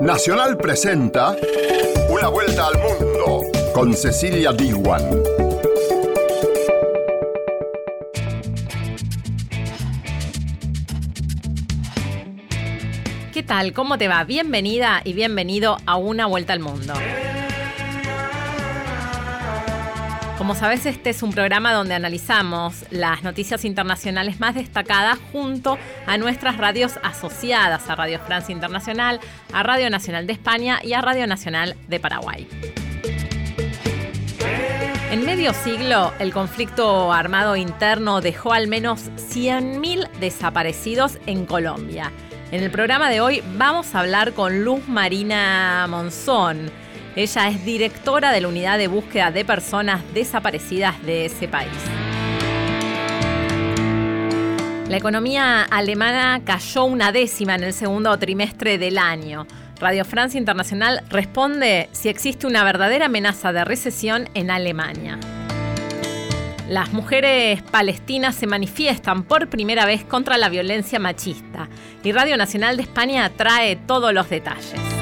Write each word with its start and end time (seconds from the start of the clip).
Nacional 0.00 0.56
presenta 0.56 1.36
Una 2.10 2.28
vuelta 2.28 2.66
al 2.66 2.74
mundo 2.78 3.40
con 3.72 3.94
Cecilia 3.94 4.52
Diwan. 4.52 5.22
¿Qué 13.32 13.42
tal? 13.42 13.72
¿Cómo 13.72 13.96
te 13.96 14.08
va? 14.08 14.24
Bienvenida 14.24 15.00
y 15.04 15.14
bienvenido 15.14 15.78
a 15.86 15.96
Una 15.96 16.26
vuelta 16.26 16.52
al 16.52 16.60
mundo. 16.60 16.94
Como 20.42 20.56
sabes, 20.56 20.86
este 20.86 21.10
es 21.10 21.22
un 21.22 21.32
programa 21.32 21.72
donde 21.72 21.94
analizamos 21.94 22.84
las 22.90 23.22
noticias 23.22 23.64
internacionales 23.64 24.40
más 24.40 24.56
destacadas 24.56 25.16
junto 25.30 25.78
a 26.04 26.18
nuestras 26.18 26.56
radios 26.56 26.98
asociadas, 27.04 27.88
a 27.88 27.94
Radio 27.94 28.18
Francia 28.18 28.52
Internacional, 28.52 29.20
a 29.52 29.62
Radio 29.62 29.88
Nacional 29.88 30.26
de 30.26 30.32
España 30.32 30.80
y 30.82 30.94
a 30.94 31.00
Radio 31.00 31.28
Nacional 31.28 31.76
de 31.86 32.00
Paraguay. 32.00 32.48
En 35.12 35.24
medio 35.24 35.54
siglo, 35.54 36.12
el 36.18 36.32
conflicto 36.32 37.12
armado 37.12 37.54
interno 37.54 38.20
dejó 38.20 38.52
al 38.52 38.66
menos 38.66 39.12
100.000 39.14 40.10
desaparecidos 40.18 41.18
en 41.26 41.46
Colombia. 41.46 42.10
En 42.50 42.64
el 42.64 42.72
programa 42.72 43.10
de 43.10 43.20
hoy 43.20 43.44
vamos 43.56 43.94
a 43.94 44.00
hablar 44.00 44.32
con 44.32 44.64
Luz 44.64 44.88
Marina 44.88 45.86
Monzón. 45.88 46.68
Ella 47.14 47.48
es 47.48 47.64
directora 47.64 48.32
de 48.32 48.40
la 48.40 48.48
Unidad 48.48 48.78
de 48.78 48.88
Búsqueda 48.88 49.30
de 49.30 49.44
Personas 49.44 50.00
Desaparecidas 50.14 51.04
de 51.04 51.26
ese 51.26 51.46
país. 51.46 51.70
La 54.88 54.96
economía 54.96 55.62
alemana 55.62 56.40
cayó 56.44 56.84
una 56.84 57.12
décima 57.12 57.54
en 57.54 57.64
el 57.64 57.72
segundo 57.74 58.18
trimestre 58.18 58.78
del 58.78 58.96
año. 58.96 59.46
Radio 59.78 60.06
Francia 60.06 60.38
Internacional 60.38 61.02
responde 61.10 61.88
si 61.92 62.08
existe 62.08 62.46
una 62.46 62.64
verdadera 62.64 63.06
amenaza 63.06 63.52
de 63.52 63.64
recesión 63.64 64.30
en 64.32 64.50
Alemania. 64.50 65.18
Las 66.68 66.92
mujeres 66.94 67.62
palestinas 67.62 68.36
se 68.36 68.46
manifiestan 68.46 69.24
por 69.24 69.48
primera 69.48 69.84
vez 69.84 70.04
contra 70.04 70.38
la 70.38 70.48
violencia 70.48 70.98
machista 70.98 71.68
y 72.02 72.12
Radio 72.12 72.38
Nacional 72.38 72.76
de 72.78 72.84
España 72.84 73.30
trae 73.36 73.76
todos 73.76 74.14
los 74.14 74.30
detalles. 74.30 75.01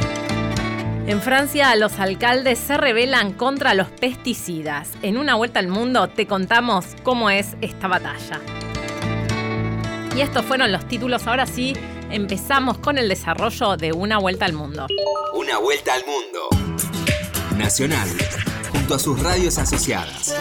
En 1.06 1.20
Francia, 1.20 1.75
los 1.77 1.98
alcaldes 1.98 2.59
se 2.59 2.77
rebelan 2.77 3.33
contra 3.33 3.75
los 3.75 3.89
pesticidas. 3.89 4.91
En 5.03 5.17
una 5.17 5.34
vuelta 5.34 5.59
al 5.59 5.69
mundo 5.69 6.09
te 6.09 6.27
contamos 6.27 6.87
cómo 7.03 7.31
es 7.31 7.56
esta 7.61 7.89
batalla. 7.89 8.41
Y 10.17 10.21
estos 10.21 10.45
fueron 10.45 10.71
los 10.73 10.87
títulos. 10.87 11.27
Ahora 11.27 11.47
sí, 11.47 11.75
empezamos 12.11 12.78
con 12.78 12.98
el 12.98 13.09
desarrollo 13.09 13.77
de 13.77 13.93
Una 13.93 14.19
vuelta 14.19 14.45
al 14.45 14.53
mundo. 14.53 14.87
Una 15.34 15.59
vuelta 15.59 15.95
al 15.95 16.03
mundo. 16.05 16.48
Nacional, 17.56 18.09
junto 18.73 18.95
a 18.95 18.98
sus 18.98 19.21
radios 19.21 19.59
asociadas. 19.59 20.34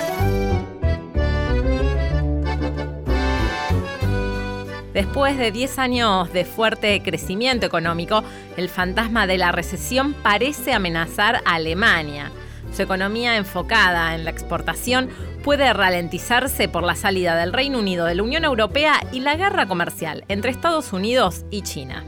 Después 4.99 5.37
de 5.37 5.53
10 5.53 5.79
años 5.79 6.33
de 6.33 6.43
fuerte 6.43 7.01
crecimiento 7.01 7.65
económico, 7.65 8.21
el 8.57 8.67
fantasma 8.67 9.27
de 9.27 9.37
la 9.37 9.53
recesión 9.53 10.13
parece 10.13 10.73
amenazar 10.73 11.37
a 11.45 11.53
Alemania. 11.53 12.33
Su 12.75 12.81
economía 12.81 13.37
enfocada 13.37 14.13
en 14.13 14.25
la 14.25 14.31
exportación 14.31 15.07
puede 15.41 15.71
ralentizarse 15.71 16.67
por 16.67 16.83
la 16.83 16.95
salida 16.95 17.37
del 17.37 17.53
Reino 17.53 17.79
Unido 17.79 18.05
de 18.05 18.15
la 18.15 18.23
Unión 18.23 18.43
Europea 18.43 18.99
y 19.13 19.21
la 19.21 19.37
guerra 19.37 19.67
comercial 19.67 20.25
entre 20.27 20.51
Estados 20.51 20.91
Unidos 20.91 21.45
y 21.49 21.61
China. 21.61 22.03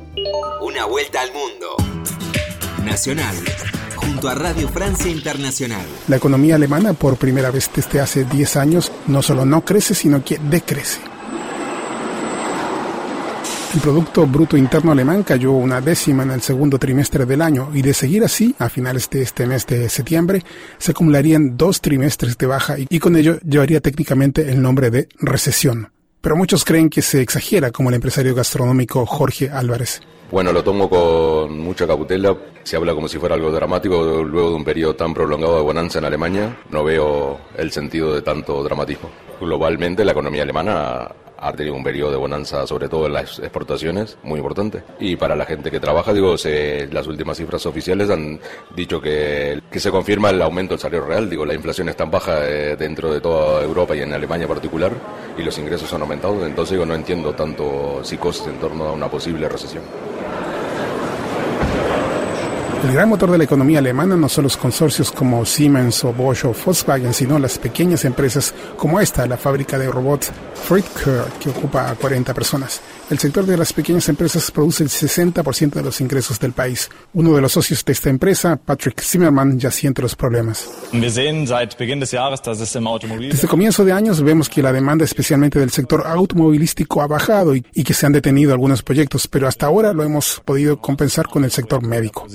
Una 0.59 0.84
vuelta 0.84 1.22
al 1.22 1.31
mundo. 1.31 1.78
Nacional, 2.84 3.38
junto 3.95 4.28
a 4.28 4.36
Radio 4.36 4.67
Francia 4.67 5.09
Internacional. 5.09 5.86
La 6.09 6.17
economía 6.17 6.56
alemana, 6.56 6.92
por 6.92 7.16
primera 7.16 7.52
vez 7.52 7.72
desde 7.73 8.02
hace 8.02 8.25
10 8.25 8.57
años, 8.57 8.91
no 9.07 9.22
solo 9.22 9.46
no 9.46 9.63
crece, 9.63 9.96
sino 9.96 10.25
que 10.25 10.40
decrece. 10.40 11.10
El 13.73 13.79
Producto 13.79 14.27
Bruto 14.27 14.57
Interno 14.57 14.91
alemán 14.91 15.23
cayó 15.23 15.53
una 15.53 15.79
décima 15.79 16.23
en 16.23 16.31
el 16.31 16.41
segundo 16.41 16.77
trimestre 16.77 17.25
del 17.25 17.41
año 17.41 17.69
y 17.73 17.81
de 17.81 17.93
seguir 17.93 18.21
así, 18.21 18.53
a 18.59 18.67
finales 18.67 19.09
de 19.09 19.21
este 19.21 19.47
mes 19.47 19.65
de 19.65 19.87
septiembre, 19.87 20.43
se 20.77 20.91
acumularían 20.91 21.55
dos 21.55 21.79
trimestres 21.79 22.37
de 22.37 22.47
baja 22.47 22.75
y 22.77 22.99
con 22.99 23.15
ello 23.15 23.39
llevaría 23.47 23.79
técnicamente 23.79 24.51
el 24.51 24.61
nombre 24.61 24.91
de 24.91 25.07
recesión. 25.19 25.89
Pero 26.19 26.35
muchos 26.35 26.65
creen 26.65 26.89
que 26.89 27.01
se 27.01 27.21
exagera, 27.21 27.71
como 27.71 27.87
el 27.87 27.95
empresario 27.95 28.35
gastronómico 28.35 29.05
Jorge 29.05 29.49
Álvarez. 29.49 30.01
Bueno, 30.31 30.51
lo 30.51 30.63
tomo 30.63 30.89
con 30.89 31.57
mucha 31.57 31.88
cautela. 31.88 32.35
Se 32.63 32.75
habla 32.75 32.93
como 32.93 33.07
si 33.07 33.19
fuera 33.19 33.35
algo 33.35 33.51
dramático 33.51 34.21
luego 34.21 34.49
de 34.49 34.55
un 34.55 34.65
periodo 34.65 34.95
tan 34.97 35.13
prolongado 35.13 35.55
de 35.55 35.63
bonanza 35.63 35.99
en 35.99 36.05
Alemania. 36.05 36.57
No 36.69 36.83
veo 36.83 37.39
el 37.57 37.71
sentido 37.71 38.13
de 38.13 38.21
tanto 38.21 38.63
dramatismo. 38.63 39.09
Globalmente, 39.39 40.03
la 40.03 40.11
economía 40.11 40.43
alemana 40.43 41.09
ha 41.41 41.52
tenido 41.53 41.75
un 41.75 41.84
periodo 41.84 42.12
de 42.12 42.18
bonanza, 42.18 42.66
sobre 42.68 42.88
todo 42.88 43.07
en 43.07 43.13
las 43.13 43.40
exportaciones, 43.40 44.18
muy 44.24 44.38
importante. 44.38 44.84
Y 45.00 45.16
para 45.16 45.35
la 45.35 45.46
gente 45.46 45.72
que 45.72 45.79
trabaja, 45.79 46.13
digo, 46.13 46.38
se, 46.38 46.88
las 46.91 47.07
últimas 47.07 47.38
cifras 47.38 47.66
oficiales 47.66 48.09
han 48.12 48.40
dicho 48.75 49.02
que, 49.02 49.59
que 49.69 49.80
se 49.80 49.90
confirma 49.90 50.30
el 50.30 50.41
aumento 50.41 50.75
del 50.75 50.80
salario 50.80 51.06
real. 51.06 51.30
Digo, 51.30 51.44
la 51.46 51.56
inflación 51.56 51.90
es 51.90 51.97
tan 51.97 52.12
baja 52.12 52.47
eh, 52.47 52.75
dentro 52.78 53.12
de 53.12 53.19
toda 53.19 53.63
Europa 53.63 53.96
y 53.96 54.01
en 54.01 54.13
Alemania 54.13 54.44
en 54.44 54.50
particular, 54.50 54.91
y 55.38 55.41
los 55.41 55.57
ingresos 55.57 55.91
han 55.94 56.01
aumentado. 56.01 56.46
Entonces, 56.46 56.74
digo, 56.74 56.85
no 56.85 56.94
entiendo 56.94 57.34
tanto 57.34 58.03
psicosis 58.03 58.46
en 58.46 58.59
torno 58.59 58.85
a 58.85 58.91
una 58.91 59.09
posible 59.09 59.50
recesión. 59.50 59.84
El 62.84 62.94
gran 62.94 63.09
motor 63.09 63.30
de 63.30 63.38
la 63.38 63.44
economía 63.44 63.78
alemana 63.78 64.18
no 64.18 64.28
son 64.28 64.46
los 64.46 64.58
consorcios 64.58 65.12
como 65.12 65.46
Siemens 65.46 66.03
o 66.03 66.12
Bosch 66.14 66.46
o 66.46 66.53
Volkswagen, 66.53 67.14
sino 67.14 67.38
las 67.38 67.59
pequeñas 67.59 68.06
empresas 68.06 68.56
como 68.75 69.00
esta, 69.00 69.28
la 69.28 69.38
fábrica 69.38 69.78
de 69.78 69.88
robots 69.88 70.31
Friedker, 70.68 71.25
que 71.40 71.52
ocupa 71.52 71.92
a 71.92 71.96
40 71.96 72.34
personas. 72.34 72.81
El 73.11 73.19
sector 73.19 73.45
de 73.45 73.57
las 73.57 73.73
pequeñas 73.73 74.07
empresas 74.07 74.49
produce 74.51 74.83
el 74.83 74.89
60% 74.89 75.72
de 75.72 75.83
los 75.83 75.99
ingresos 75.99 76.39
del 76.39 76.53
país. 76.53 76.89
Uno 77.13 77.35
de 77.35 77.41
los 77.41 77.51
socios 77.51 77.83
de 77.83 77.91
esta 77.91 78.09
empresa, 78.09 78.55
Patrick 78.55 79.01
Zimmerman, 79.01 79.59
ya 79.59 79.69
siente 79.69 80.01
los 80.01 80.16
problemas. 80.16 80.69
Desde 83.33 83.50
comienzo 83.50 83.83
de 83.83 83.91
años 83.91 84.21
vemos 84.21 84.47
que 84.47 84.61
la 84.61 84.71
demanda 84.71 85.03
especialmente 85.03 85.59
del 85.59 85.71
sector 85.71 86.07
automovilístico 86.07 87.01
ha 87.01 87.07
bajado 87.07 87.53
y, 87.53 87.66
y 87.73 87.83
que 87.83 87.94
se 87.94 88.05
han 88.05 88.13
detenido 88.13 88.53
algunos 88.53 88.81
proyectos, 88.81 89.27
pero 89.27 89.45
hasta 89.45 89.66
ahora 89.66 89.91
lo 89.91 90.03
hemos 90.03 90.41
podido 90.45 90.79
compensar 90.79 91.27
con 91.27 91.44
el 91.44 91.51
sector 91.51 91.85
médico. 91.85 92.27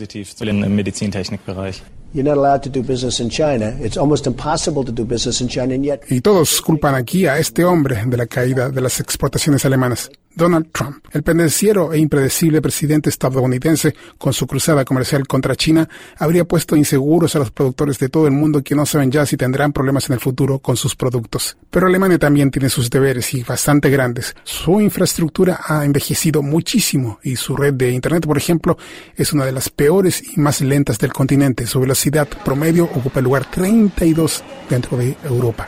Y 6.10 6.20
todos 6.20 6.60
culpan 6.60 6.94
aquí 6.94 7.26
a 7.26 7.38
este 7.38 7.64
hombre 7.64 8.02
de 8.06 8.16
la 8.18 8.26
caída 8.26 8.68
de 8.68 8.80
las 8.82 9.00
exportaciones 9.00 9.64
alemanas. 9.64 10.10
Donald 10.36 10.68
Trump, 10.70 10.98
el 11.12 11.22
pendenciero 11.22 11.94
e 11.94 11.98
impredecible 11.98 12.60
presidente 12.60 13.08
estadounidense, 13.08 13.94
con 14.18 14.34
su 14.34 14.46
cruzada 14.46 14.84
comercial 14.84 15.26
contra 15.26 15.56
China, 15.56 15.88
habría 16.18 16.44
puesto 16.44 16.76
inseguros 16.76 17.34
a 17.34 17.38
los 17.38 17.50
productores 17.50 17.98
de 17.98 18.10
todo 18.10 18.26
el 18.26 18.32
mundo 18.32 18.62
que 18.62 18.74
no 18.74 18.84
saben 18.84 19.10
ya 19.10 19.24
si 19.24 19.38
tendrán 19.38 19.72
problemas 19.72 20.10
en 20.10 20.14
el 20.14 20.20
futuro 20.20 20.58
con 20.58 20.76
sus 20.76 20.94
productos. 20.94 21.56
Pero 21.70 21.86
Alemania 21.86 22.18
también 22.18 22.50
tiene 22.50 22.68
sus 22.68 22.90
deberes 22.90 23.32
y 23.32 23.44
bastante 23.44 23.88
grandes. 23.88 24.36
Su 24.44 24.78
infraestructura 24.82 25.60
ha 25.66 25.86
envejecido 25.86 26.42
muchísimo 26.42 27.18
y 27.22 27.36
su 27.36 27.56
red 27.56 27.72
de 27.72 27.92
Internet, 27.92 28.26
por 28.26 28.36
ejemplo, 28.36 28.76
es 29.16 29.32
una 29.32 29.46
de 29.46 29.52
las 29.52 29.70
peores 29.70 30.22
y 30.36 30.38
más 30.38 30.60
lentas 30.60 30.98
del 30.98 31.14
continente. 31.14 31.66
Su 31.66 31.80
velocidad 31.80 32.28
promedio 32.44 32.84
ocupa 32.84 33.20
el 33.20 33.24
lugar 33.24 33.50
32 33.50 34.44
dentro 34.68 34.98
de 34.98 35.16
Europa. 35.24 35.66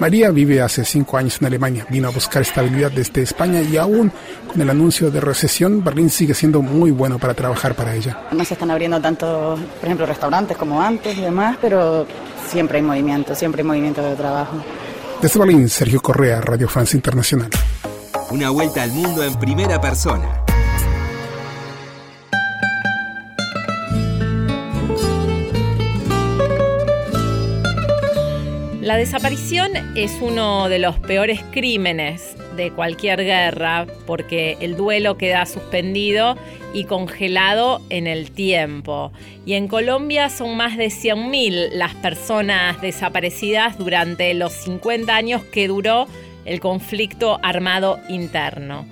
María 0.00 0.30
vive 0.30 0.62
hace 0.62 0.82
cinco 0.82 1.18
años 1.18 1.36
en 1.40 1.46
Alemania, 1.46 1.86
vino 1.90 2.08
a 2.08 2.10
buscar 2.10 2.40
estabilidad 2.40 2.90
desde 2.90 3.20
España 3.20 3.60
y 3.60 3.76
aún 3.76 4.10
con 4.50 4.58
el 4.58 4.70
anuncio 4.70 5.10
de 5.10 5.20
recesión, 5.20 5.84
Berlín 5.84 6.08
sigue 6.08 6.32
siendo 6.32 6.62
muy 6.62 6.90
bueno 6.90 7.18
para 7.18 7.34
trabajar 7.34 7.74
para 7.74 7.94
ella. 7.94 8.18
No 8.32 8.42
se 8.46 8.54
están 8.54 8.70
abriendo 8.70 8.98
tanto, 8.98 9.58
por 9.78 9.84
ejemplo, 9.84 10.06
restaurantes 10.06 10.56
como 10.56 10.80
antes 10.80 11.18
y 11.18 11.20
demás, 11.20 11.58
pero 11.60 12.06
siempre 12.48 12.78
hay 12.78 12.82
movimiento, 12.82 13.34
siempre 13.34 13.60
hay 13.60 13.68
movimiento 13.68 14.02
de 14.02 14.16
trabajo. 14.16 14.56
Desde 15.20 15.38
Berlín, 15.38 15.68
Sergio 15.68 16.00
Correa, 16.00 16.40
Radio 16.40 16.66
France 16.66 16.96
Internacional. 16.96 17.50
Una 18.30 18.48
vuelta 18.48 18.82
al 18.82 18.92
mundo 18.92 19.22
en 19.22 19.38
primera 19.38 19.78
persona. 19.82 20.49
La 28.80 28.96
desaparición 28.96 29.72
es 29.94 30.16
uno 30.22 30.70
de 30.70 30.78
los 30.78 30.98
peores 30.98 31.42
crímenes 31.52 32.34
de 32.56 32.70
cualquier 32.70 33.22
guerra 33.22 33.86
porque 34.06 34.56
el 34.62 34.74
duelo 34.74 35.18
queda 35.18 35.44
suspendido 35.44 36.38
y 36.72 36.84
congelado 36.84 37.82
en 37.90 38.06
el 38.06 38.30
tiempo. 38.30 39.12
Y 39.44 39.52
en 39.52 39.68
Colombia 39.68 40.30
son 40.30 40.56
más 40.56 40.78
de 40.78 40.86
100.000 40.86 41.72
las 41.72 41.94
personas 41.96 42.80
desaparecidas 42.80 43.76
durante 43.76 44.32
los 44.32 44.54
50 44.54 45.14
años 45.14 45.44
que 45.44 45.68
duró 45.68 46.06
el 46.46 46.58
conflicto 46.60 47.38
armado 47.42 48.00
interno. 48.08 48.86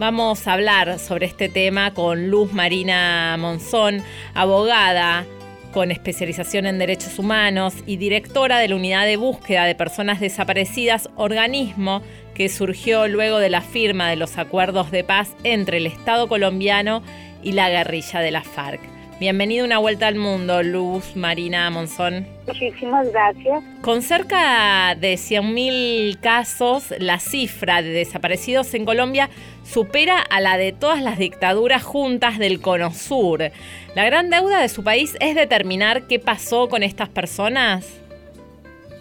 Vamos 0.00 0.48
a 0.48 0.54
hablar 0.54 0.98
sobre 0.98 1.26
este 1.26 1.48
tema 1.48 1.94
con 1.94 2.28
Luz 2.28 2.52
Marina 2.52 3.36
Monzón, 3.38 4.02
abogada 4.34 5.26
con 5.72 5.90
especialización 5.90 6.66
en 6.66 6.78
derechos 6.78 7.18
humanos 7.18 7.74
y 7.86 7.96
directora 7.96 8.58
de 8.58 8.68
la 8.68 8.76
Unidad 8.76 9.04
de 9.04 9.16
Búsqueda 9.16 9.64
de 9.64 9.74
Personas 9.74 10.20
Desaparecidas, 10.20 11.08
organismo 11.16 12.02
que 12.34 12.48
surgió 12.48 13.08
luego 13.08 13.38
de 13.38 13.50
la 13.50 13.60
firma 13.60 14.08
de 14.08 14.16
los 14.16 14.38
acuerdos 14.38 14.90
de 14.90 15.04
paz 15.04 15.34
entre 15.44 15.78
el 15.78 15.86
Estado 15.86 16.28
colombiano 16.28 17.02
y 17.42 17.52
la 17.52 17.68
guerrilla 17.68 18.20
de 18.20 18.30
la 18.30 18.42
FARC. 18.42 18.97
Bienvenido 19.18 19.64
a 19.64 19.66
una 19.66 19.78
vuelta 19.78 20.06
al 20.06 20.14
mundo, 20.14 20.62
Luz 20.62 21.16
Marina 21.16 21.68
Monzón. 21.70 22.28
Muchísimas 22.46 23.10
gracias. 23.10 23.64
Con 23.82 24.00
cerca 24.00 24.94
de 24.94 25.14
100.000 25.14 26.20
casos, 26.20 26.94
la 26.98 27.18
cifra 27.18 27.82
de 27.82 27.88
desaparecidos 27.88 28.72
en 28.74 28.84
Colombia 28.84 29.28
supera 29.64 30.20
a 30.20 30.40
la 30.40 30.56
de 30.56 30.72
todas 30.72 31.02
las 31.02 31.18
dictaduras 31.18 31.82
juntas 31.82 32.38
del 32.38 32.60
Cono 32.60 32.94
Sur. 32.94 33.50
La 33.96 34.04
gran 34.04 34.30
deuda 34.30 34.60
de 34.60 34.68
su 34.68 34.84
país 34.84 35.16
es 35.18 35.34
determinar 35.34 36.06
qué 36.06 36.20
pasó 36.20 36.68
con 36.68 36.84
estas 36.84 37.08
personas. 37.08 37.86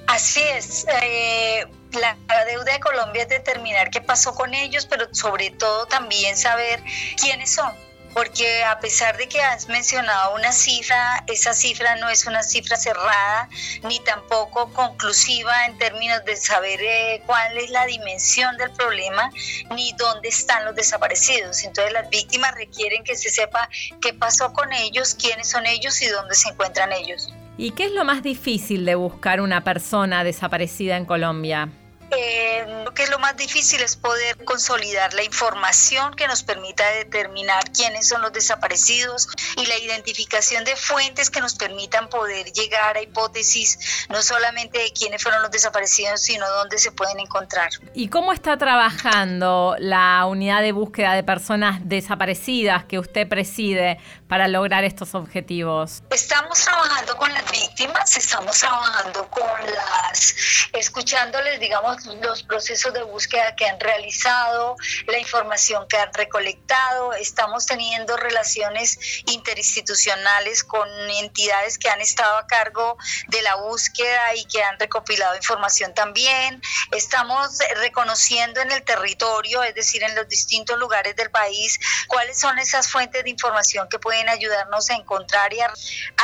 Así 0.07 0.41
es. 0.57 0.87
Eh, 1.03 1.63
la 1.91 2.45
deuda 2.45 2.73
de 2.73 2.79
Colombia 2.79 3.21
es 3.21 3.29
determinar 3.29 3.91
qué 3.91 4.01
pasó 4.01 4.33
con 4.33 4.55
ellos, 4.55 4.87
pero 4.87 5.13
sobre 5.13 5.51
todo 5.51 5.85
también 5.85 6.35
saber 6.37 6.81
quiénes 7.21 7.53
son 7.53 7.71
porque 8.17 8.63
a 8.63 8.79
pesar 8.79 9.15
de 9.15 9.29
que 9.29 9.39
has 9.39 9.69
mencionado 9.69 10.33
una 10.33 10.51
cifra, 10.51 11.23
esa 11.27 11.53
cifra 11.53 11.97
no 11.97 12.09
es 12.09 12.25
una 12.25 12.41
cifra 12.41 12.75
cerrada 12.75 13.47
ni 13.83 13.99
tampoco 13.99 14.73
conclusiva 14.73 15.67
en 15.67 15.77
términos 15.77 16.25
de 16.25 16.35
saber 16.35 16.79
eh, 16.81 17.21
cuál 17.27 17.55
es 17.59 17.69
la 17.69 17.85
dimensión 17.85 18.57
del 18.57 18.71
problema 18.71 19.29
ni 19.75 19.93
dónde 19.99 20.29
están 20.29 20.65
los 20.65 20.73
desaparecidos. 20.73 21.63
Entonces 21.63 21.93
las 21.93 22.09
víctimas 22.09 22.55
requieren 22.55 23.03
que 23.03 23.15
se 23.15 23.29
sepa 23.29 23.69
qué 24.01 24.15
pasó 24.15 24.51
con 24.51 24.73
ellos, 24.73 25.13
quiénes 25.13 25.47
son 25.47 25.67
ellos 25.67 26.01
y 26.01 26.07
dónde 26.07 26.33
se 26.33 26.49
encuentran 26.49 26.91
ellos. 26.93 27.31
¿Y 27.55 27.69
qué 27.71 27.85
es 27.85 27.91
lo 27.91 28.03
más 28.03 28.23
difícil 28.23 28.83
de 28.85 28.95
buscar 28.95 29.41
una 29.41 29.63
persona 29.63 30.23
desaparecida 30.23 30.97
en 30.97 31.05
Colombia? 31.05 31.69
Eh, 32.11 32.83
lo 32.85 32.93
que 32.93 33.03
es 33.03 33.09
lo 33.09 33.19
más 33.19 33.35
difícil 33.35 33.81
es 33.81 33.95
poder 33.95 34.43
consolidar 34.45 35.13
la 35.13 35.23
información 35.23 36.13
que 36.15 36.27
nos 36.27 36.43
permita 36.43 36.87
determinar 36.91 37.71
quiénes 37.71 38.07
son 38.07 38.21
los 38.21 38.31
desaparecidos 38.31 39.27
y 39.57 39.65
la 39.65 39.77
identificación 39.77 40.63
de 40.63 40.75
fuentes 40.75 41.29
que 41.29 41.41
nos 41.41 41.55
permitan 41.55 42.09
poder 42.09 42.51
llegar 42.53 42.95
a 42.95 43.01
hipótesis 43.01 44.07
no 44.09 44.21
solamente 44.21 44.79
de 44.79 44.93
quiénes 44.93 45.21
fueron 45.21 45.41
los 45.41 45.51
desaparecidos, 45.51 46.21
sino 46.21 46.49
dónde 46.49 46.77
se 46.77 46.91
pueden 46.91 47.19
encontrar. 47.19 47.69
¿Y 47.93 48.07
cómo 48.07 48.31
está 48.31 48.57
trabajando 48.57 49.75
la 49.79 50.25
unidad 50.25 50.61
de 50.61 50.71
búsqueda 50.71 51.13
de 51.13 51.23
personas 51.23 51.81
desaparecidas 51.83 52.85
que 52.85 52.99
usted 52.99 53.27
preside 53.27 53.99
para 54.27 54.47
lograr 54.47 54.83
estos 54.83 55.15
objetivos? 55.15 56.03
Estamos 56.09 56.59
trabajando 56.59 57.17
con 57.17 57.33
las 57.33 57.49
víctimas, 57.51 58.15
estamos 58.15 58.57
trabajando 58.57 59.27
con 59.29 59.43
las, 59.43 60.35
escuchándoles, 60.73 61.59
digamos, 61.59 61.96
los 62.21 62.43
procesos 62.43 62.93
de 62.93 63.03
búsqueda 63.03 63.55
que 63.55 63.65
han 63.65 63.79
realizado, 63.79 64.75
la 65.07 65.19
información 65.19 65.87
que 65.87 65.97
han 65.97 66.13
recolectado. 66.13 67.13
Estamos 67.13 67.65
teniendo 67.65 68.15
relaciones 68.17 68.99
interinstitucionales 69.25 70.63
con 70.63 70.87
entidades 71.09 71.77
que 71.77 71.89
han 71.89 72.01
estado 72.01 72.37
a 72.37 72.47
cargo 72.47 72.97
de 73.27 73.41
la 73.41 73.55
búsqueda 73.55 74.35
y 74.35 74.45
que 74.45 74.63
han 74.63 74.79
recopilado 74.79 75.35
información 75.35 75.93
también. 75.93 76.61
Estamos 76.91 77.59
reconociendo 77.77 78.61
en 78.61 78.71
el 78.71 78.83
territorio, 78.83 79.63
es 79.63 79.75
decir, 79.75 80.03
en 80.03 80.15
los 80.15 80.27
distintos 80.27 80.77
lugares 80.77 81.15
del 81.15 81.31
país, 81.31 81.79
cuáles 82.07 82.39
son 82.39 82.59
esas 82.59 82.89
fuentes 82.89 83.23
de 83.23 83.29
información 83.29 83.87
que 83.89 83.99
pueden 83.99 84.29
ayudarnos 84.29 84.89
a 84.89 84.95
encontrar 84.95 85.53
y 85.53 85.61
a, 85.61 85.71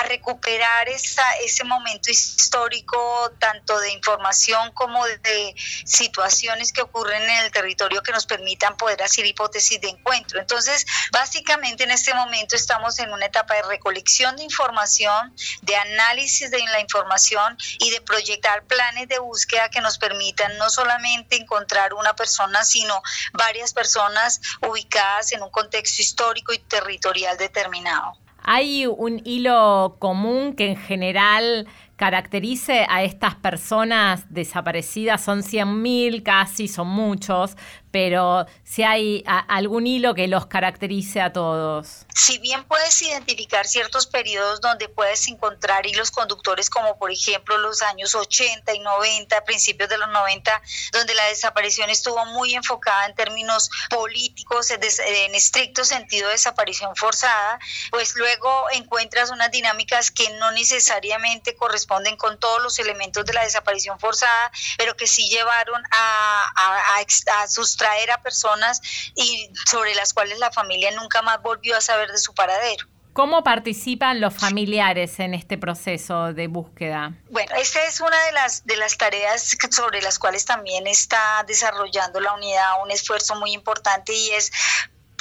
recuperar 0.03 0.89
esa, 0.89 1.23
ese 1.45 1.63
momento 1.63 2.11
histórico, 2.11 3.31
tanto 3.39 3.79
de 3.79 3.91
información 3.91 4.71
como 4.73 5.05
de, 5.05 5.55
situaciones 5.85 6.71
que 6.71 6.81
ocurren 6.81 7.21
en 7.23 7.45
el 7.45 7.51
territorio 7.51 8.01
que 8.01 8.11
nos 8.11 8.25
permitan 8.25 8.77
poder 8.77 9.01
hacer 9.01 9.25
hipótesis 9.25 9.79
de 9.81 9.89
encuentro. 9.89 10.39
Entonces, 10.39 10.85
básicamente 11.11 11.83
en 11.83 11.91
este 11.91 12.13
momento 12.13 12.55
estamos 12.55 12.99
en 12.99 13.11
una 13.11 13.25
etapa 13.25 13.55
de 13.55 13.63
recolección 13.63 14.35
de 14.35 14.43
información, 14.43 15.33
de 15.61 15.75
análisis 15.75 16.51
de 16.51 16.59
la 16.59 16.79
información 16.79 17.57
y 17.79 17.91
de 17.91 18.01
proyectar 18.01 18.63
planes 18.65 19.07
de 19.07 19.19
búsqueda 19.19 19.69
que 19.69 19.81
nos 19.81 19.97
permitan 19.97 20.57
no 20.57 20.69
solamente 20.69 21.35
encontrar 21.35 21.93
una 21.93 22.15
persona, 22.15 22.63
sino 22.63 23.01
varias 23.33 23.73
personas 23.73 24.41
ubicadas 24.61 25.31
en 25.31 25.41
un 25.43 25.49
contexto 25.49 26.01
histórico 26.01 26.53
y 26.53 26.59
territorial 26.59 27.37
determinado. 27.37 28.17
Hay 28.45 28.85
un 28.85 29.21
hilo 29.23 29.95
común 29.99 30.55
que 30.55 30.67
en 30.67 30.77
general 30.77 31.65
caracterice 31.95 32.85
a 32.89 33.03
estas 33.03 33.35
personas 33.35 34.25
desaparecidas, 34.29 35.23
son 35.23 35.41
100.000 35.41 36.23
casi, 36.23 36.67
son 36.67 36.87
muchos, 36.87 37.55
pero 37.93 38.47
si 38.63 38.81
hay 38.81 39.23
algún 39.27 39.85
hilo 39.85 40.15
que 40.15 40.27
los 40.27 40.47
caracterice 40.47 41.21
a 41.21 41.31
todos. 41.31 42.07
Si 42.15 42.39
bien 42.39 42.63
puedes 42.63 42.99
identificar 43.03 43.67
ciertos 43.67 44.07
periodos 44.07 44.61
donde 44.61 44.89
puedes 44.89 45.27
encontrar 45.27 45.85
hilos 45.85 46.09
conductores, 46.09 46.71
como 46.71 46.97
por 46.97 47.11
ejemplo 47.11 47.55
los 47.59 47.83
años 47.83 48.15
80 48.15 48.73
y 48.73 48.79
90, 48.79 49.45
principios 49.45 49.89
de 49.89 49.99
los 49.99 50.09
90, 50.09 50.59
donde 50.91 51.13
la 51.13 51.25
desaparición 51.25 51.91
estuvo 51.91 52.25
muy 52.25 52.55
enfocada 52.55 53.05
en 53.05 53.13
términos 53.13 53.69
políticos, 53.91 54.71
en 54.71 55.35
estricto 55.35 55.85
sentido 55.85 56.29
de 56.29 56.33
desaparición 56.33 56.95
forzada, 56.95 57.59
pues 57.91 58.15
luego 58.15 58.71
encuentras 58.71 59.29
unas 59.29 59.51
dinámicas 59.51 60.09
que 60.09 60.31
no 60.39 60.49
necesariamente 60.49 61.55
corresponden 61.55 62.17
con 62.17 62.39
todos 62.39 62.59
los 62.63 62.79
elementos 62.79 63.23
de 63.23 63.33
la 63.33 63.43
desaparición 63.43 63.99
forzada, 63.99 64.51
pero 64.79 64.97
que 64.97 65.05
sí 65.05 65.29
llevaron 65.29 65.83
a, 65.91 66.53
a, 66.55 66.97
a, 66.97 67.41
a 67.43 67.47
traer 67.83 68.11
a 68.11 68.21
personas 68.21 68.81
y 69.13 69.49
sobre 69.69 69.93
las 69.93 70.13
cuales 70.13 70.39
la 70.39 70.51
familia 70.51 70.91
nunca 70.91 71.21
más 71.21 71.41
volvió 71.41 71.75
a 71.75 71.81
saber 71.81 72.09
de 72.09 72.17
su 72.17 72.33
paradero. 72.33 72.87
¿Cómo 73.11 73.43
participan 73.43 74.21
los 74.21 74.33
familiares 74.33 75.19
en 75.19 75.33
este 75.33 75.57
proceso 75.57 76.33
de 76.33 76.47
búsqueda? 76.47 77.13
Bueno, 77.29 77.53
esta 77.57 77.83
es 77.85 77.99
una 77.99 78.17
de 78.25 78.31
las, 78.31 78.65
de 78.65 78.77
las 78.77 78.97
tareas 78.97 79.55
sobre 79.69 80.01
las 80.01 80.17
cuales 80.17 80.45
también 80.45 80.87
está 80.87 81.43
desarrollando 81.45 82.21
la 82.21 82.33
unidad 82.33 82.81
un 82.83 82.89
esfuerzo 82.89 83.35
muy 83.35 83.51
importante 83.51 84.13
y 84.15 84.31
es 84.31 84.51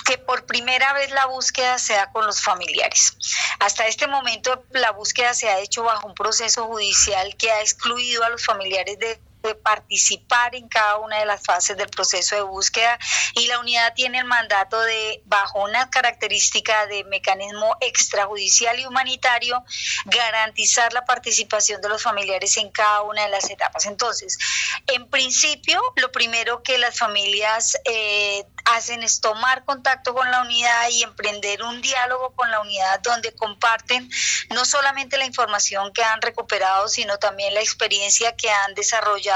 que 0.06 0.18
por 0.18 0.46
primera 0.46 0.92
vez 0.94 1.10
la 1.10 1.26
búsqueda 1.26 1.78
sea 1.78 2.10
con 2.12 2.24
los 2.24 2.40
familiares. 2.40 3.16
Hasta 3.58 3.86
este 3.86 4.06
momento 4.06 4.64
la 4.70 4.92
búsqueda 4.92 5.34
se 5.34 5.48
ha 5.48 5.58
hecho 5.58 5.82
bajo 5.82 6.06
un 6.06 6.14
proceso 6.14 6.66
judicial 6.66 7.36
que 7.36 7.50
ha 7.50 7.60
excluido 7.60 8.24
a 8.24 8.30
los 8.30 8.44
familiares 8.44 8.98
de 9.00 9.20
de 9.42 9.54
participar 9.54 10.54
en 10.54 10.68
cada 10.68 10.98
una 10.98 11.18
de 11.18 11.26
las 11.26 11.42
fases 11.42 11.76
del 11.76 11.88
proceso 11.88 12.36
de 12.36 12.42
búsqueda 12.42 12.98
y 13.34 13.46
la 13.46 13.58
unidad 13.58 13.92
tiene 13.94 14.18
el 14.18 14.24
mandato 14.24 14.80
de, 14.80 15.22
bajo 15.24 15.62
una 15.62 15.90
característica 15.90 16.86
de 16.86 17.04
mecanismo 17.04 17.76
extrajudicial 17.80 18.78
y 18.78 18.86
humanitario, 18.86 19.64
garantizar 20.06 20.92
la 20.92 21.04
participación 21.04 21.80
de 21.80 21.88
los 21.88 22.02
familiares 22.02 22.56
en 22.56 22.70
cada 22.70 23.02
una 23.02 23.22
de 23.24 23.30
las 23.30 23.50
etapas. 23.50 23.86
Entonces, 23.86 24.38
en 24.86 25.08
principio, 25.08 25.80
lo 25.96 26.12
primero 26.12 26.62
que 26.62 26.78
las 26.78 26.98
familias 26.98 27.76
eh, 27.84 28.44
hacen 28.64 29.02
es 29.02 29.20
tomar 29.20 29.64
contacto 29.64 30.14
con 30.14 30.30
la 30.30 30.42
unidad 30.42 30.88
y 30.90 31.02
emprender 31.02 31.62
un 31.62 31.82
diálogo 31.82 32.34
con 32.34 32.50
la 32.50 32.60
unidad 32.60 33.00
donde 33.00 33.34
comparten 33.34 34.08
no 34.50 34.64
solamente 34.64 35.16
la 35.16 35.24
información 35.24 35.92
que 35.92 36.02
han 36.02 36.22
recuperado, 36.22 36.88
sino 36.88 37.18
también 37.18 37.54
la 37.54 37.60
experiencia 37.60 38.36
que 38.36 38.50
han 38.50 38.74
desarrollado 38.74 39.31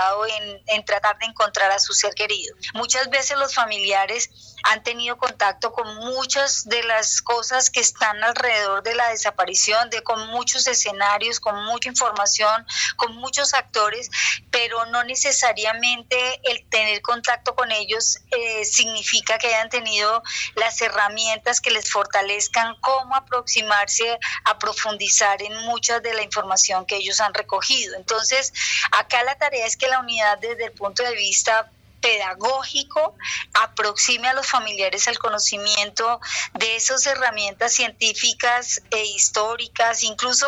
en, 0.66 0.84
tratar 0.84 1.18
de 1.18 1.26
encontrar 1.26 1.70
a 1.70 1.78
su 1.78 1.92
ser 1.92 2.14
querido. 2.14 2.54
Muchas 2.74 3.08
veces 3.10 3.36
los 3.38 3.54
familiares 3.54 4.30
han 4.64 4.82
tenido 4.82 5.16
contacto 5.16 5.72
con 5.72 5.96
muchas 5.96 6.64
de 6.64 6.82
las 6.84 7.22
cosas 7.22 7.70
que 7.70 7.80
están 7.80 8.22
alrededor 8.22 8.82
de 8.82 8.94
la 8.94 9.08
desaparición, 9.10 9.90
de 9.90 10.02
con 10.02 10.28
muchos 10.28 10.66
escenarios, 10.66 11.40
con 11.40 11.64
mucha 11.66 11.88
información, 11.88 12.66
con 12.96 13.16
muchos 13.16 13.54
actores, 13.54 14.10
pero 14.50 14.86
no 14.86 15.04
necesariamente 15.04 16.40
el 16.44 16.68
tener 16.68 17.02
contacto 17.02 17.54
con 17.54 17.70
ellos 17.70 18.18
eh, 18.30 18.64
significa 18.64 19.38
que 19.38 19.48
hayan 19.48 19.68
tenido 19.68 20.22
las 20.54 20.80
herramientas 20.80 21.60
que 21.60 21.70
les 21.70 21.90
fortalezcan 21.90 22.76
cómo 22.80 23.14
aproximarse 23.14 24.18
a 24.44 24.58
profundizar 24.58 25.42
en 25.42 25.56
muchas 25.62 26.02
de 26.02 26.14
la 26.14 26.22
información 26.22 26.86
que 26.86 26.96
ellos 26.96 27.20
han 27.20 27.34
recogido. 27.34 27.96
Entonces, 27.96 28.52
acá 28.92 29.22
la 29.24 29.36
tarea 29.36 29.66
es 29.66 29.76
que 29.76 29.85
la 29.88 30.00
unidad 30.00 30.38
desde 30.38 30.66
el 30.66 30.72
punto 30.72 31.02
de 31.02 31.14
vista 31.14 31.70
pedagógico 32.00 33.16
aproxime 33.54 34.28
a 34.28 34.34
los 34.34 34.46
familiares 34.46 35.08
al 35.08 35.18
conocimiento 35.18 36.20
de 36.54 36.76
esas 36.76 37.04
herramientas 37.06 37.72
científicas 37.72 38.80
e 38.90 39.04
históricas, 39.06 40.04
incluso 40.04 40.46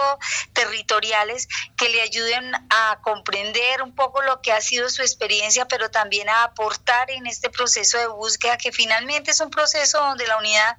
territoriales, 0.53 1.49
que 1.77 1.89
le 1.89 2.03
ayuden 2.03 2.53
a 2.71 3.01
comprender 3.03 3.83
un 3.83 3.95
poco 3.95 4.23
lo 4.23 4.41
que 4.41 4.53
ha 4.53 4.61
sido 4.61 4.89
su 4.89 5.03
experiencia, 5.03 5.67
pero 5.67 5.91
también 5.91 6.29
a 6.29 6.45
aportar 6.45 7.11
en 7.11 7.27
este 7.27 7.51
proceso 7.51 7.99
de 7.99 8.07
búsqueda, 8.07 8.57
que 8.57 8.71
finalmente 8.71 9.33
es 9.33 9.41
un 9.41 9.51
proceso 9.51 9.99
donde 9.99 10.27
la 10.27 10.37
unidad 10.39 10.77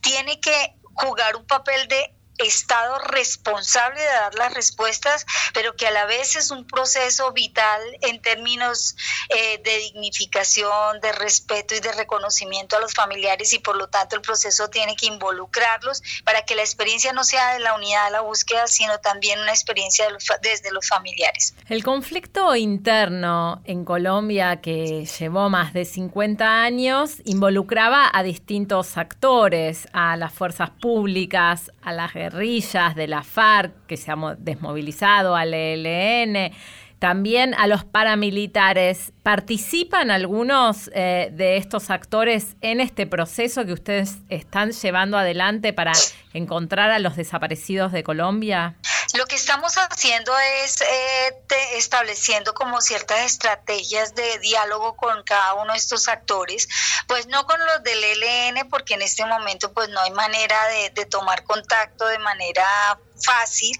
tiene 0.00 0.40
que 0.40 0.74
jugar 0.94 1.34
un 1.34 1.46
papel 1.46 1.88
de 1.88 2.14
Estado 2.40 2.98
responsable 2.98 4.00
de 4.00 4.06
dar 4.06 4.34
las 4.34 4.54
respuestas, 4.54 5.26
pero 5.54 5.76
que 5.76 5.86
a 5.86 5.90
la 5.90 6.06
vez 6.06 6.36
es 6.36 6.50
un 6.50 6.66
proceso 6.66 7.32
vital 7.32 7.80
en 8.02 8.20
términos 8.22 8.96
eh, 9.28 9.60
de 9.62 9.78
dignificación, 9.78 11.00
de 11.00 11.12
respeto 11.12 11.74
y 11.74 11.80
de 11.80 11.92
reconocimiento 11.92 12.76
a 12.76 12.80
los 12.80 12.94
familiares 12.94 13.52
y 13.52 13.58
por 13.58 13.76
lo 13.76 13.88
tanto 13.88 14.16
el 14.16 14.22
proceso 14.22 14.68
tiene 14.68 14.96
que 14.96 15.06
involucrarlos 15.06 16.02
para 16.24 16.42
que 16.42 16.54
la 16.54 16.62
experiencia 16.62 17.12
no 17.12 17.24
sea 17.24 17.54
de 17.54 17.60
la 17.60 17.74
unidad 17.74 18.06
de 18.06 18.10
la 18.12 18.20
búsqueda, 18.20 18.66
sino 18.66 18.98
también 18.98 19.40
una 19.40 19.50
experiencia 19.50 20.06
desde 20.42 20.70
los 20.72 20.86
familiares. 20.86 21.54
El 21.68 21.84
conflicto 21.84 22.54
interno 22.56 23.62
en 23.64 23.84
Colombia 23.84 24.60
que 24.60 25.04
llevó 25.04 25.48
más 25.48 25.72
de 25.72 25.84
50 25.84 26.62
años 26.62 27.16
involucraba 27.24 28.10
a 28.12 28.22
distintos 28.22 28.96
actores, 28.96 29.88
a 29.92 30.16
las 30.16 30.32
fuerzas 30.32 30.70
públicas, 30.70 31.70
a 31.82 31.92
las 31.92 32.12
guerrillas 32.30 32.94
de 32.94 33.08
la 33.08 33.22
FARC 33.22 33.86
que 33.86 33.96
se 33.96 34.10
ha 34.10 34.16
desmovilizado, 34.38 35.36
al 35.36 35.52
ELN, 35.54 36.52
también 36.98 37.54
a 37.54 37.66
los 37.66 37.84
paramilitares. 37.84 39.12
¿Participan 39.22 40.10
algunos 40.10 40.90
eh, 40.94 41.30
de 41.32 41.56
estos 41.56 41.90
actores 41.90 42.56
en 42.60 42.80
este 42.80 43.06
proceso 43.06 43.64
que 43.64 43.72
ustedes 43.72 44.18
están 44.28 44.72
llevando 44.72 45.18
adelante 45.18 45.72
para 45.72 45.92
encontrar 46.34 46.90
a 46.90 46.98
los 46.98 47.16
desaparecidos 47.16 47.92
de 47.92 48.02
Colombia? 48.02 48.76
Lo 49.14 49.26
que 49.26 49.36
estamos 49.36 49.74
haciendo 49.74 50.32
es 50.62 50.80
eh, 50.82 51.36
estableciendo 51.72 52.54
como 52.54 52.80
ciertas 52.80 53.20
estrategias 53.20 54.14
de 54.14 54.38
diálogo 54.38 54.96
con 54.96 55.22
cada 55.24 55.54
uno 55.54 55.72
de 55.72 55.78
estos 55.78 56.08
actores, 56.08 56.68
pues 57.08 57.26
no 57.26 57.44
con 57.46 57.58
los 57.64 57.82
del 57.82 58.02
ELN, 58.02 58.68
porque 58.68 58.94
en 58.94 59.02
este 59.02 59.24
momento 59.24 59.72
pues 59.72 59.88
no 59.88 60.00
hay 60.00 60.12
manera 60.12 60.66
de 60.68 61.06
tomar 61.06 61.42
contacto 61.44 62.06
de 62.06 62.18
manera 62.18 62.98
fácil 63.24 63.78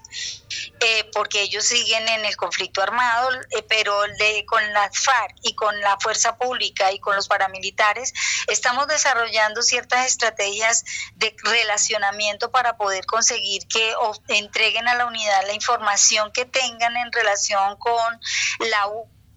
eh, 0.80 1.04
porque 1.12 1.42
ellos 1.42 1.64
siguen 1.64 2.08
en 2.08 2.24
el 2.24 2.36
conflicto 2.36 2.82
armado, 2.82 3.30
eh, 3.50 3.62
pero 3.68 4.02
de, 4.18 4.44
con 4.46 4.72
las 4.72 4.98
FARC 4.98 5.36
y 5.42 5.54
con 5.54 5.78
la 5.80 5.98
fuerza 6.00 6.36
pública 6.36 6.90
y 6.92 6.98
con 6.98 7.14
los 7.16 7.28
paramilitares 7.28 8.12
estamos 8.48 8.86
desarrollando 8.88 9.62
ciertas 9.62 10.06
estrategias 10.06 10.84
de 11.16 11.34
relacionamiento 11.44 12.50
para 12.50 12.76
poder 12.76 13.06
conseguir 13.06 13.66
que 13.68 13.94
entreguen 14.28 14.88
a 14.88 14.94
la 14.94 15.06
unidad 15.06 15.46
la 15.46 15.54
información 15.54 16.32
que 16.32 16.44
tengan 16.44 16.96
en 16.96 17.12
relación 17.12 17.76
con 17.76 18.20
la 18.58 18.86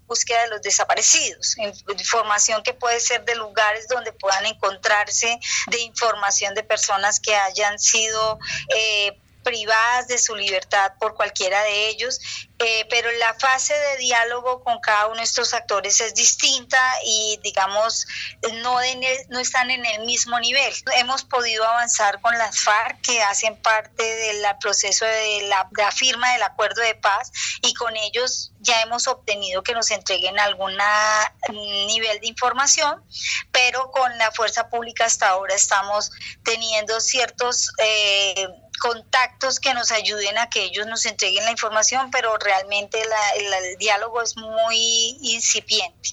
búsqueda 0.06 0.42
de 0.42 0.48
los 0.48 0.62
desaparecidos, 0.62 1.56
información 1.58 2.62
que 2.62 2.74
puede 2.74 3.00
ser 3.00 3.24
de 3.24 3.34
lugares 3.36 3.88
donde 3.88 4.12
puedan 4.12 4.44
encontrarse, 4.46 5.38
de 5.68 5.80
información 5.80 6.54
de 6.54 6.62
personas 6.62 7.20
que 7.20 7.34
hayan 7.34 7.78
sido 7.78 8.38
eh, 8.76 9.18
privadas 9.44 10.08
de 10.08 10.18
su 10.18 10.34
libertad 10.34 10.94
por 10.98 11.14
cualquiera 11.14 11.62
de 11.62 11.88
ellos, 11.88 12.20
eh, 12.66 12.86
pero 12.88 13.12
la 13.12 13.34
fase 13.34 13.74
de 13.74 13.98
diálogo 13.98 14.64
con 14.64 14.80
cada 14.80 15.08
uno 15.08 15.16
de 15.16 15.24
estos 15.24 15.52
actores 15.52 16.00
es 16.00 16.14
distinta 16.14 16.80
y, 17.04 17.38
digamos, 17.42 18.06
no, 18.62 18.78
no 19.28 19.38
están 19.38 19.70
en 19.70 19.84
el 19.84 20.06
mismo 20.06 20.40
nivel. 20.40 20.72
Hemos 20.96 21.24
podido 21.24 21.62
avanzar 21.62 22.22
con 22.22 22.38
las 22.38 22.58
FARC, 22.60 23.02
que 23.02 23.22
hacen 23.22 23.60
parte 23.60 24.02
del 24.02 24.42
proceso 24.60 25.04
de 25.04 25.42
la, 25.42 25.68
de 25.72 25.82
la 25.82 25.92
firma 25.92 26.32
del 26.32 26.42
acuerdo 26.42 26.80
de 26.80 26.94
paz, 26.94 27.30
y 27.60 27.74
con 27.74 27.94
ellos 27.98 28.52
ya 28.60 28.80
hemos 28.80 29.08
obtenido 29.08 29.62
que 29.62 29.74
nos 29.74 29.90
entreguen 29.90 30.38
algún 30.38 30.72
nivel 31.86 32.18
de 32.20 32.26
información, 32.26 33.04
pero 33.52 33.90
con 33.90 34.16
la 34.16 34.32
fuerza 34.32 34.70
pública 34.70 35.04
hasta 35.04 35.28
ahora 35.28 35.54
estamos 35.54 36.10
teniendo 36.42 36.98
ciertos... 36.98 37.72
Eh, 37.76 38.48
contactos 38.80 39.60
que 39.60 39.72
nos 39.72 39.92
ayuden 39.92 40.36
a 40.36 40.50
que 40.50 40.64
ellos 40.64 40.86
nos 40.86 41.06
entreguen 41.06 41.44
la 41.44 41.50
información, 41.50 42.10
pero 42.10 42.36
realmente 42.36 42.53
el, 42.60 43.78
diálogo 43.78 44.22
es 44.22 44.36
muy 44.36 45.16
incipiente. 45.22 46.10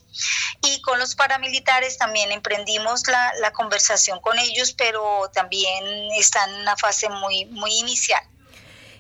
Y 0.64 0.82
con 0.82 1.00
los 1.00 1.16
paramilitares 1.16 1.98
también 1.98 2.32
emprendimos 2.32 3.04
la, 3.08 3.52
conversación 3.54 4.20
con 4.22 4.38
ellos, 4.40 4.74
pero 4.74 5.30
también 5.34 6.12
están 6.18 6.50
en 6.54 6.62
una 6.62 6.78
fase 6.78 7.10
muy, 7.10 7.46
muy 7.46 7.74
inicial. 7.74 8.24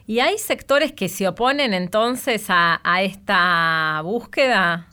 ¿Y 0.07 0.19
hay 0.19 0.37
sectores 0.37 0.91
que 0.91 1.09
se 1.09 1.27
oponen 1.27 1.73
entonces 1.73 2.45
a 2.49 3.01
esta 3.01 4.01
búsqueda? 4.03 4.90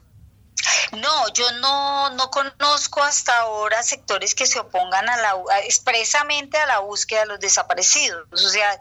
No, 0.93 1.33
yo 1.35 1.51
no, 1.53 2.11
no 2.11 2.31
conozco 2.31 3.03
hasta 3.03 3.39
ahora 3.39 3.83
sectores 3.83 4.35
que 4.35 4.47
se 4.47 4.59
opongan 4.59 5.09
a 5.09 5.17
la, 5.17 5.35
expresamente 5.65 6.57
a 6.57 6.67
la 6.67 6.79
búsqueda 6.81 7.21
de 7.21 7.27
los 7.27 7.41
desaparecidos. 7.41 8.27
O 8.33 8.49
sea, 8.49 8.81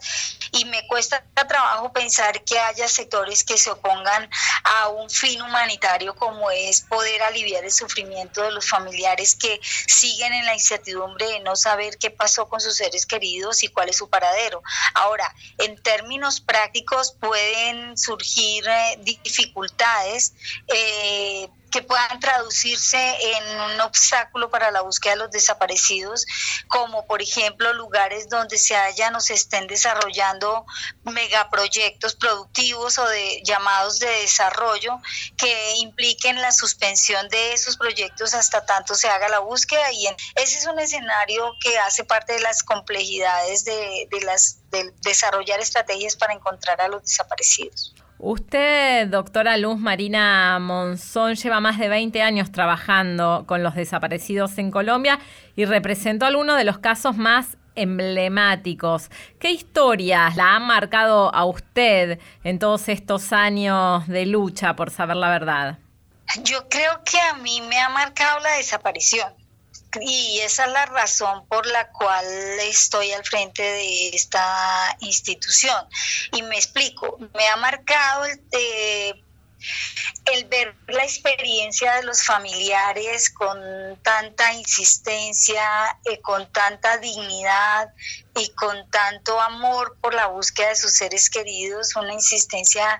y 0.52 0.66
me 0.66 0.88
cuesta 0.88 1.24
trabajo 1.48 1.92
pensar 1.92 2.44
que 2.44 2.58
haya 2.60 2.88
sectores 2.88 3.44
que 3.44 3.58
se 3.58 3.70
opongan 3.72 4.30
a 4.64 4.90
un 4.90 5.10
fin 5.10 5.42
humanitario 5.42 6.16
como 6.16 6.50
es 6.52 6.82
poder 6.82 7.22
aliviar 7.24 7.64
el 7.64 7.72
sufrimiento 7.72 8.42
de 8.42 8.52
los 8.52 8.68
familiares 8.68 9.36
que 9.36 9.60
siguen 9.62 10.34
en 10.34 10.46
la 10.46 10.54
incertidumbre 10.54 11.28
de 11.28 11.40
no 11.42 11.56
saber 11.56 11.98
qué 11.98 12.10
pasó 12.10 12.48
con 12.48 12.62
sus 12.62 12.76
seres 12.76 13.06
queridos 13.06 13.64
y 13.64 13.68
cuál 13.68 13.90
es 13.90 13.98
su 13.98 14.10
paradero. 14.10 14.64
Ahora, 14.94 15.34
en 15.58 15.82
términos 15.82 16.42
prácticos 16.42 17.12
pueden 17.20 17.98
surgir 17.98 18.66
eh, 18.68 19.00
dificultades. 19.02 20.34
Eh, 20.68 21.50
que 21.72 21.82
puedan 21.82 22.20
traducirse 22.20 22.98
en 22.98 23.60
un 23.62 23.82
obstáculo 23.82 24.50
para 24.50 24.72
la 24.72 24.82
búsqueda 24.82 25.14
de 25.14 25.20
los 25.20 25.32
desaparecidos, 25.32 26.26
como 26.68 27.06
por 27.06 27.22
ejemplo 27.22 27.74
lugares 27.74 28.30
donde 28.30 28.58
se 28.58 28.76
hayan 28.76 29.16
o 29.16 29.20
se 29.20 29.34
estén 29.34 29.68
desarrollando 29.68 30.66
megaproyectos 31.04 32.16
productivos 32.16 32.98
o 32.98 33.08
de 33.08 33.42
llamados 33.44 34.00
de 34.00 34.08
desarrollo 34.22 35.00
que 35.38 35.76
impliquen 35.78 36.42
la 36.42 36.52
suspensión 36.52 37.28
de 37.30 37.54
esos 37.54 37.78
proyectos 37.78 38.34
hasta 38.34 38.66
tanto 38.66 38.96
se 38.96 39.10
haga 39.10 39.30
la 39.30 39.40
búsqueda 39.40 39.92
y 39.92 40.08
ese 40.36 40.58
es 40.58 40.66
un 40.66 40.80
escenario 40.80 41.52
que 41.62 41.78
hace 41.80 42.04
parte 42.04 42.34
de 42.34 42.42
las 42.42 42.64
complejidades 42.64 43.66
de, 43.66 44.08
de 44.10 44.22
las 44.22 44.58
de 44.70 44.94
desarrollar 45.02 45.60
estrategias 45.60 46.16
para 46.16 46.34
encontrar 46.34 46.82
a 46.82 46.88
los 46.88 47.04
desaparecidos. 47.04 47.96
Usted, 48.20 49.08
doctora 49.10 49.58
Luz 49.58 49.78
Marina 49.78 50.58
Monzón, 50.60 51.36
lleva 51.36 51.60
más 51.60 51.78
de 51.78 51.88
20 51.88 52.24
años 52.24 52.52
trabajando 52.52 53.44
con 53.46 53.62
los 53.62 53.76
desaparecidos 53.76 54.58
en 54.58 54.72
Colombia 54.72 55.20
y 55.56 55.66
representó 55.66 56.26
algunos 56.26 56.58
de 56.58 56.64
los 56.64 56.80
casos 56.80 57.16
más 57.16 57.58
emblemáticos. 57.76 59.12
¿Qué 59.40 59.52
historias 59.52 60.36
la 60.36 60.56
han 60.56 60.64
marcado 60.64 61.34
a 61.34 61.46
usted 61.46 62.20
en 62.44 62.58
todos 62.58 62.90
estos 62.90 63.32
años 63.34 64.08
de 64.08 64.26
lucha 64.26 64.76
por 64.76 64.90
saber 64.90 65.18
la 65.18 65.30
verdad? 65.30 65.78
Yo 66.44 66.68
creo 66.70 67.04
que 67.04 67.20
a 67.22 67.36
mí 67.36 67.62
me 67.70 67.80
ha 67.80 67.90
marcado 67.90 68.40
la 68.40 68.58
desaparición 68.58 69.32
y 70.02 70.40
esa 70.40 70.66
es 70.66 70.72
la 70.72 70.86
razón 70.86 71.48
por 71.48 71.66
la 71.66 71.90
cual 71.92 72.26
estoy 72.62 73.12
al 73.14 73.24
frente 73.24 73.62
de 73.62 74.10
esta 74.10 74.96
institución. 75.00 75.88
Y 76.34 76.42
me 76.44 76.56
explico, 76.56 77.18
me 77.34 77.48
ha 77.48 77.56
marcado 77.58 78.26
el, 78.26 78.42
eh, 78.52 79.24
el 80.26 80.46
ver 80.46 80.76
la 80.88 81.04
experiencia 81.04 81.96
de 81.96 82.04
los 82.04 82.24
familiares 82.24 83.30
con 83.30 83.60
tanta 84.02 84.54
insistencia, 84.54 85.98
eh, 86.06 86.20
con 86.22 86.52
tanta 86.52 86.98
dignidad 86.98 87.90
y 88.36 88.50
con 88.50 88.90
tanto 88.90 89.40
amor 89.40 89.98
por 90.02 90.14
la 90.14 90.28
búsqueda 90.28 90.70
de 90.70 90.76
sus 90.76 90.94
seres 90.94 91.30
queridos, 91.30 91.96
una 91.96 92.14
insistencia 92.14 93.00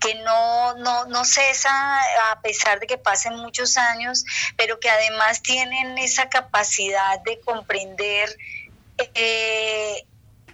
que 0.00 0.14
no, 0.16 0.74
no, 0.76 1.06
no 1.06 1.24
cesa 1.24 2.00
a 2.30 2.40
pesar 2.42 2.80
de 2.80 2.86
que 2.86 2.98
pasen 2.98 3.36
muchos 3.36 3.76
años, 3.76 4.24
pero 4.56 4.78
que 4.80 4.88
además 4.88 5.42
tienen 5.42 5.98
esa 5.98 6.28
capacidad 6.28 7.20
de 7.20 7.40
comprender. 7.40 8.36
Eh, 9.14 10.04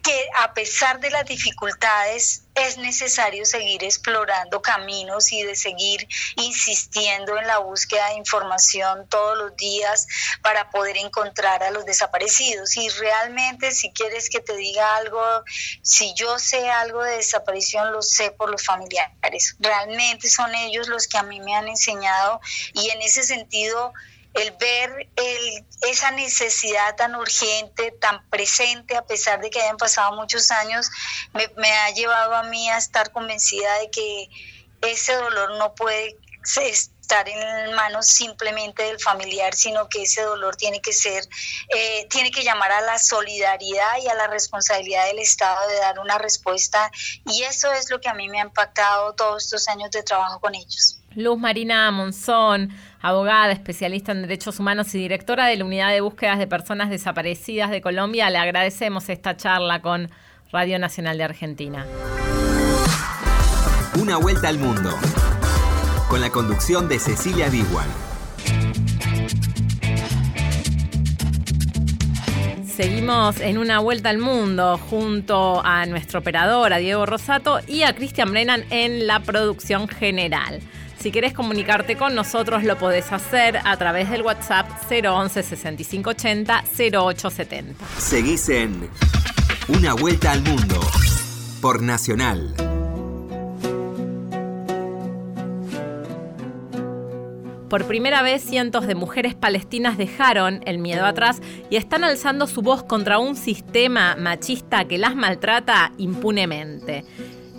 que 0.02 0.28
a 0.36 0.52
pesar 0.52 1.00
de 1.00 1.08
las 1.10 1.24
dificultades, 1.24 2.43
es 2.54 2.78
necesario 2.78 3.44
seguir 3.44 3.82
explorando 3.82 4.62
caminos 4.62 5.32
y 5.32 5.42
de 5.42 5.56
seguir 5.56 6.06
insistiendo 6.36 7.36
en 7.36 7.46
la 7.46 7.58
búsqueda 7.58 8.08
de 8.08 8.14
información 8.14 9.08
todos 9.08 9.36
los 9.36 9.56
días 9.56 10.06
para 10.42 10.70
poder 10.70 10.96
encontrar 10.96 11.62
a 11.62 11.70
los 11.70 11.84
desaparecidos. 11.84 12.76
Y 12.76 12.88
realmente, 12.90 13.72
si 13.72 13.92
quieres 13.92 14.30
que 14.30 14.40
te 14.40 14.56
diga 14.56 14.96
algo, 14.96 15.20
si 15.82 16.14
yo 16.14 16.38
sé 16.38 16.70
algo 16.70 17.02
de 17.02 17.16
desaparición, 17.16 17.92
lo 17.92 18.02
sé 18.02 18.30
por 18.30 18.50
los 18.50 18.64
familiares. 18.64 19.56
Realmente 19.58 20.28
son 20.30 20.54
ellos 20.54 20.88
los 20.88 21.08
que 21.08 21.18
a 21.18 21.22
mí 21.22 21.40
me 21.40 21.56
han 21.56 21.68
enseñado 21.68 22.40
y 22.72 22.90
en 22.90 23.02
ese 23.02 23.24
sentido 23.24 23.92
el 24.34 24.50
ver 24.58 25.08
esa 25.88 26.10
necesidad 26.10 26.96
tan 26.96 27.14
urgente, 27.14 27.92
tan 27.92 28.28
presente, 28.30 28.96
a 28.96 29.06
pesar 29.06 29.40
de 29.40 29.50
que 29.50 29.60
hayan 29.60 29.76
pasado 29.76 30.14
muchos 30.16 30.50
años, 30.50 30.90
me, 31.32 31.48
me 31.56 31.70
ha 31.70 31.90
llevado 31.90 32.34
a 32.34 32.42
mí 32.44 32.68
a 32.68 32.78
estar 32.78 33.12
convencida 33.12 33.78
de 33.78 33.90
que 33.90 34.28
ese 34.82 35.14
dolor 35.14 35.56
no 35.56 35.74
puede 35.74 36.16
estar 37.04 37.28
en 37.28 37.74
manos 37.74 38.06
simplemente 38.06 38.82
del 38.82 38.98
familiar, 38.98 39.54
sino 39.54 39.88
que 39.88 40.02
ese 40.02 40.22
dolor 40.22 40.56
tiene 40.56 40.80
que 40.80 40.92
ser, 40.92 41.22
eh, 41.74 42.06
tiene 42.08 42.30
que 42.30 42.42
llamar 42.42 42.72
a 42.72 42.80
la 42.80 42.98
solidaridad 42.98 43.98
y 44.02 44.08
a 44.08 44.14
la 44.14 44.26
responsabilidad 44.26 45.06
del 45.06 45.18
Estado 45.18 45.68
de 45.68 45.76
dar 45.76 45.98
una 45.98 46.18
respuesta. 46.18 46.90
Y 47.26 47.42
eso 47.42 47.72
es 47.72 47.90
lo 47.90 48.00
que 48.00 48.08
a 48.08 48.14
mí 48.14 48.28
me 48.28 48.40
ha 48.40 48.44
impactado 48.44 49.14
todos 49.14 49.44
estos 49.44 49.68
años 49.68 49.90
de 49.90 50.02
trabajo 50.02 50.40
con 50.40 50.54
ellos. 50.54 50.98
Luz 51.14 51.38
Marina 51.38 51.90
Monzón, 51.90 52.70
abogada, 53.04 53.52
especialista 53.52 54.12
en 54.12 54.22
derechos 54.22 54.58
humanos 54.58 54.94
y 54.94 54.98
directora 54.98 55.44
de 55.46 55.56
la 55.56 55.66
Unidad 55.66 55.90
de 55.90 56.00
Búsquedas 56.00 56.38
de 56.38 56.46
Personas 56.46 56.88
Desaparecidas 56.88 57.70
de 57.70 57.82
Colombia, 57.82 58.30
le 58.30 58.38
agradecemos 58.38 59.10
esta 59.10 59.36
charla 59.36 59.82
con 59.82 60.08
Radio 60.50 60.78
Nacional 60.78 61.18
de 61.18 61.24
Argentina. 61.24 61.84
Una 64.00 64.16
vuelta 64.16 64.48
al 64.48 64.58
mundo, 64.58 64.90
con 66.08 66.22
la 66.22 66.30
conducción 66.30 66.88
de 66.88 66.98
Cecilia 66.98 67.50
Biguan. 67.50 68.03
Seguimos 72.76 73.40
en 73.40 73.58
una 73.58 73.78
vuelta 73.78 74.10
al 74.10 74.18
mundo 74.18 74.78
junto 74.90 75.64
a 75.64 75.86
nuestro 75.86 76.18
operador, 76.18 76.72
a 76.72 76.78
Diego 76.78 77.06
Rosato 77.06 77.60
y 77.68 77.82
a 77.82 77.94
Cristian 77.94 78.32
Brennan 78.32 78.64
en 78.70 79.06
la 79.06 79.20
producción 79.20 79.86
general. 79.86 80.60
Si 80.98 81.12
quieres 81.12 81.34
comunicarte 81.34 81.96
con 81.96 82.16
nosotros, 82.16 82.64
lo 82.64 82.76
podés 82.76 83.12
hacer 83.12 83.60
a 83.64 83.76
través 83.76 84.10
del 84.10 84.22
WhatsApp 84.22 84.68
011 84.90 85.44
6580 85.44 86.64
0870. 86.76 87.84
Seguís 87.96 88.48
en 88.48 88.90
Una 89.68 89.94
Vuelta 89.94 90.32
al 90.32 90.42
Mundo 90.42 90.80
por 91.60 91.80
Nacional. 91.80 92.73
Por 97.68 97.86
primera 97.86 98.22
vez, 98.22 98.42
cientos 98.42 98.86
de 98.86 98.94
mujeres 98.94 99.34
palestinas 99.34 99.98
dejaron 99.98 100.60
el 100.66 100.78
miedo 100.78 101.04
atrás 101.06 101.40
y 101.70 101.76
están 101.76 102.04
alzando 102.04 102.46
su 102.46 102.62
voz 102.62 102.82
contra 102.82 103.18
un 103.18 103.36
sistema 103.36 104.16
machista 104.16 104.84
que 104.84 104.98
las 104.98 105.16
maltrata 105.16 105.92
impunemente 105.98 107.04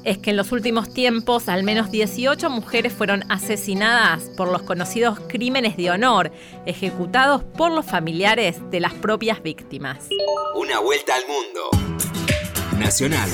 es 0.05 0.19
que 0.19 0.29
en 0.29 0.37
los 0.37 0.51
últimos 0.51 0.93
tiempos 0.93 1.49
al 1.49 1.63
menos 1.63 1.91
18 1.91 2.49
mujeres 2.49 2.93
fueron 2.93 3.23
asesinadas 3.29 4.23
por 4.37 4.47
los 4.49 4.61
conocidos 4.61 5.19
crímenes 5.27 5.75
de 5.75 5.91
honor, 5.91 6.31
ejecutados 6.65 7.43
por 7.43 7.71
los 7.71 7.85
familiares 7.85 8.57
de 8.69 8.79
las 8.79 8.93
propias 8.93 9.41
víctimas. 9.41 10.07
Una 10.53 10.79
vuelta 10.79 11.15
al 11.15 11.23
mundo. 11.27 12.77
Nacional, 12.77 13.29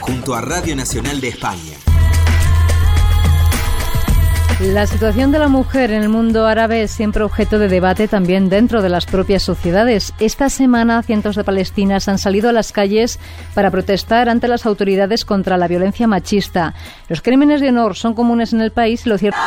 junto 0.00 0.34
a 0.34 0.40
Radio 0.40 0.74
Nacional 0.74 1.20
de 1.20 1.28
España. 1.28 1.85
La 4.60 4.86
situación 4.86 5.32
de 5.32 5.38
la 5.38 5.48
mujer 5.48 5.90
en 5.90 6.02
el 6.02 6.08
mundo 6.08 6.46
árabe 6.46 6.80
es 6.80 6.90
siempre 6.90 7.22
objeto 7.22 7.58
de 7.58 7.68
debate 7.68 8.08
también 8.08 8.48
dentro 8.48 8.80
de 8.80 8.88
las 8.88 9.04
propias 9.04 9.42
sociedades. 9.42 10.14
Esta 10.18 10.48
semana 10.48 11.02
cientos 11.02 11.36
de 11.36 11.44
palestinas 11.44 12.08
han 12.08 12.16
salido 12.16 12.48
a 12.48 12.52
las 12.54 12.72
calles 12.72 13.18
para 13.52 13.70
protestar 13.70 14.30
ante 14.30 14.48
las 14.48 14.64
autoridades 14.64 15.26
contra 15.26 15.58
la 15.58 15.68
violencia 15.68 16.06
machista. 16.06 16.72
Los 17.08 17.20
crímenes 17.20 17.60
de 17.60 17.68
honor 17.68 17.96
son 17.96 18.14
comunes 18.14 18.54
en 18.54 18.62
el 18.62 18.72
país 18.72 19.04
y 19.04 19.10
lo 19.10 19.18
cierto 19.18 19.38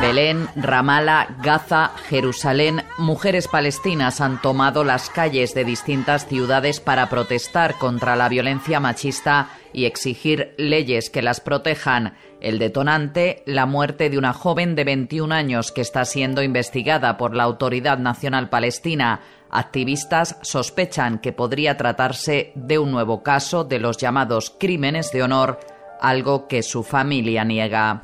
Belén, 0.00 0.48
Ramala, 0.56 1.36
Gaza, 1.42 1.92
Jerusalén, 2.08 2.82
mujeres 2.98 3.48
palestinas 3.48 4.20
han 4.20 4.40
tomado 4.40 4.82
las 4.82 5.10
calles 5.10 5.54
de 5.54 5.64
distintas 5.64 6.26
ciudades 6.26 6.80
para 6.80 7.08
protestar 7.08 7.76
contra 7.78 8.16
la 8.16 8.28
violencia 8.28 8.80
machista 8.80 9.50
y 9.72 9.84
exigir 9.84 10.54
leyes 10.56 11.10
que 11.10 11.22
las 11.22 11.40
protejan. 11.40 12.14
El 12.40 12.58
detonante, 12.58 13.42
la 13.46 13.66
muerte 13.66 14.08
de 14.08 14.18
una 14.18 14.32
joven 14.32 14.74
de 14.74 14.84
21 14.84 15.34
años 15.34 15.70
que 15.70 15.82
está 15.82 16.04
siendo 16.04 16.42
investigada 16.42 17.16
por 17.18 17.34
la 17.36 17.44
Autoridad 17.44 17.98
Nacional 17.98 18.48
Palestina. 18.48 19.20
Activistas 19.50 20.38
sospechan 20.42 21.18
que 21.18 21.32
podría 21.32 21.76
tratarse 21.76 22.52
de 22.54 22.78
un 22.78 22.90
nuevo 22.90 23.22
caso 23.22 23.64
de 23.64 23.78
los 23.78 23.98
llamados 23.98 24.54
crímenes 24.58 25.12
de 25.12 25.22
honor 25.22 25.58
algo 26.00 26.46
que 26.48 26.62
su 26.62 26.82
familia 26.82 27.44
niega. 27.44 28.00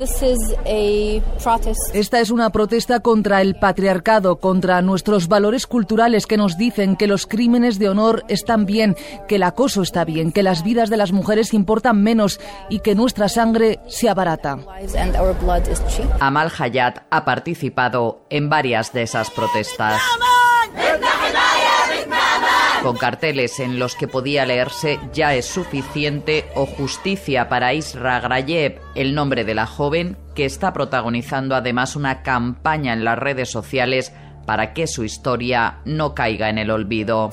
Esta 1.93 2.21
es 2.21 2.31
una 2.31 2.51
protesta 2.51 3.01
contra 3.01 3.41
el 3.41 3.57
patriarcado, 3.57 4.37
contra 4.37 4.83
nuestros 4.83 5.29
valores 5.29 5.67
culturales 5.67 6.27
que 6.27 6.37
nos 6.37 6.57
dicen 6.57 6.97
que 6.97 7.07
los 7.07 7.27
crímenes 7.27 7.79
de 7.79 7.89
honor 7.89 8.25
están 8.29 8.67
bien, 8.67 8.97
que 9.29 9.37
el 9.37 9.43
acoso 9.43 9.83
está 9.83 10.05
bien, 10.05 10.33
que 10.33 10.43
las 10.43 10.63
vidas 10.63 10.91
de 10.91 10.97
las 10.97 11.13
mujeres 11.13 11.55
importan 11.55 12.03
menos 12.03 12.41
y 12.69 12.81
que 12.81 12.95
nuestra 12.95 13.29
sangre 13.29 13.81
se 13.87 14.09
abarata. 14.09 14.59
Amal 16.21 16.53
Hayat 16.59 16.99
ha 17.11 17.25
participado 17.25 18.27
en 18.31 18.49
varias 18.49 18.93
de 18.93 19.03
esas 19.03 19.31
protestas 19.31 20.01
con 22.87 22.97
carteles 22.97 23.59
en 23.59 23.81
los 23.81 23.97
que 23.97 24.07
podía 24.07 24.47
leerse 24.47 25.01
Ya 25.13 25.35
es 25.35 25.47
suficiente 25.47 26.45
o 26.55 26.67
Justicia 26.67 27.49
para 27.49 27.75
Isra 27.75 28.21
Grayev, 28.21 28.79
el 28.95 29.13
nombre 29.13 29.45
de 29.45 29.57
la 29.57 29.67
joven 29.67 30.17
que 30.37 30.45
está 30.45 30.73
protagonizando 30.73 31.57
además 31.57 31.97
una 31.97 32.23
campaña 32.23 32.93
en 32.93 33.03
las 33.03 33.19
redes 33.19 33.51
sociales 33.51 34.13
para 34.47 34.73
que 34.73 34.87
su 34.87 35.05
historia 35.05 35.81
no 35.85 36.15
caiga 36.15 36.49
en 36.49 36.59
el 36.59 36.71
olvido. 36.71 37.31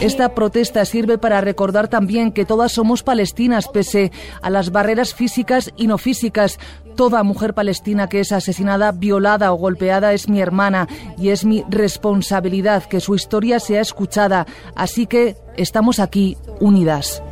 Esta 0.00 0.34
protesta 0.34 0.84
sirve 0.84 1.18
para 1.18 1.40
recordar 1.40 1.88
también 1.88 2.32
que 2.32 2.44
todas 2.44 2.72
somos 2.72 3.02
palestinas 3.02 3.66
pese 3.68 4.12
a 4.42 4.50
las 4.50 4.70
barreras 4.70 5.14
físicas 5.14 5.72
y 5.76 5.86
no 5.86 5.98
físicas. 5.98 6.60
Toda 6.96 7.22
mujer 7.22 7.54
palestina 7.54 8.08
que 8.08 8.20
es 8.20 8.32
asesinada, 8.32 8.92
violada 8.92 9.52
o 9.52 9.56
golpeada 9.56 10.12
es 10.12 10.28
mi 10.28 10.40
hermana 10.40 10.88
y 11.18 11.30
es 11.30 11.44
mi 11.44 11.64
responsabilidad 11.68 12.84
que 12.84 13.00
su 13.00 13.14
historia 13.14 13.60
sea 13.60 13.80
escuchada. 13.80 14.46
Así 14.74 15.06
que 15.06 15.36
estamos 15.56 15.98
aquí 15.98 16.36
unidas. 16.60 17.22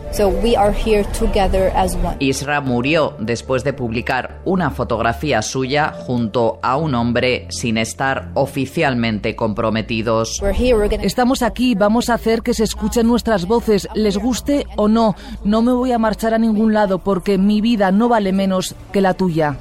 Isra 2.19 2.61
murió 2.61 3.15
después 3.19 3.65
de 3.65 3.73
publicar 3.73 4.41
una 4.45 4.71
fotografía 4.71 5.41
suya 5.41 5.93
junto 5.93 6.59
a 6.63 6.77
un 6.77 6.95
hombre 6.95 7.47
sin 7.51 7.79
estar 7.79 8.31
oficialmente 8.35 9.37
comprometidos. 9.37 10.41
Estamos 11.03 11.43
aquí, 11.43 11.75
vamos 11.75 12.11
a 12.11 12.15
hacer 12.15 12.43
que 12.43 12.55
se 12.55 12.65
escuchen 12.65 13.07
nuestras 13.07 13.47
voces, 13.47 13.89
les 13.95 14.17
guste 14.17 14.67
o 14.77 14.89
no. 14.89 15.15
No 15.45 15.63
me 15.63 15.73
voy 15.73 15.93
a 15.93 15.99
marchar 15.99 16.35
a 16.35 16.39
ningún 16.39 16.75
lado 16.75 16.99
porque 16.99 17.39
mi 17.39 17.61
vida 17.61 17.93
no 17.93 18.09
vale 18.09 18.33
menos 18.33 18.75
que 18.93 19.01
la 19.01 19.15
tuya. 19.15 19.59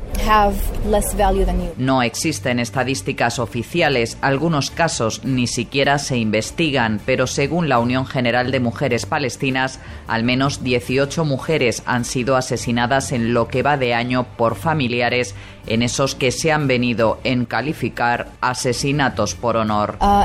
No 1.78 2.02
existen 2.02 2.60
estadísticas 2.60 3.40
oficiales, 3.40 4.18
algunos 4.22 4.72
casos 4.72 5.24
ni 5.24 5.48
siquiera 5.48 6.00
se 6.00 6.18
investigan, 6.18 7.02
pero 7.06 7.28
según 7.28 7.70
la 7.70 7.80
Unión 7.80 8.06
General 8.06 8.52
de 8.52 8.60
Mujeres 8.60 9.06
Palestinas, 9.06 9.80
al 10.08 10.24
menos 10.24 10.40
menos 10.40 10.64
18 10.64 11.26
mujeres 11.26 11.84
han 11.86 12.06
sido 12.06 12.38
asesinadas 12.38 13.12
en 13.12 13.34
lo 13.34 13.50
que 13.50 13.62
va 13.62 13.76
de 13.76 13.94
año 13.94 14.26
por 14.38 14.56
familiares 14.56 15.36
en 15.68 15.84
esos 15.84 16.16
que 16.16 16.32
se 16.32 16.52
han 16.52 16.68
venido 16.68 17.20
en 17.24 17.46
calificar 17.46 18.28
asesinatos 18.42 19.36
por 19.36 19.58
honor. 19.58 19.98
Uh, 20.02 20.24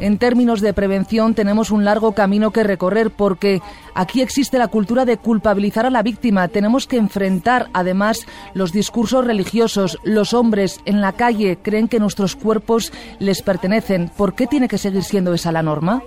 en 0.00 0.18
términos 0.18 0.60
de 0.60 0.72
prevención 0.72 1.34
tenemos 1.34 1.70
un 1.70 1.84
largo 1.84 2.12
camino 2.12 2.50
que 2.50 2.62
recorrer 2.62 3.10
porque 3.10 3.60
aquí 3.94 4.22
existe 4.22 4.58
la 4.58 4.68
cultura 4.68 5.04
de 5.04 5.16
culpabilizar 5.16 5.86
a 5.86 5.90
la 5.90 6.02
víctima. 6.02 6.48
Tenemos 6.48 6.86
que 6.86 6.96
enfrentar 6.96 7.68
además 7.72 8.26
los 8.54 8.72
discursos 8.72 9.24
religiosos. 9.24 9.98
Los 10.04 10.34
hombres 10.34 10.80
en 10.84 11.00
la 11.00 11.12
calle 11.12 11.58
creen 11.62 11.88
que 11.88 12.00
nuestros 12.00 12.36
cuerpos 12.36 12.92
les 13.18 13.42
pertenecen. 13.42 14.10
¿Por 14.16 14.34
qué 14.34 14.46
tiene 14.46 14.68
que 14.68 14.78
seguir 14.78 15.02
siendo 15.02 15.34
esa 15.34 15.52
la 15.52 15.62
norma? 15.62 16.02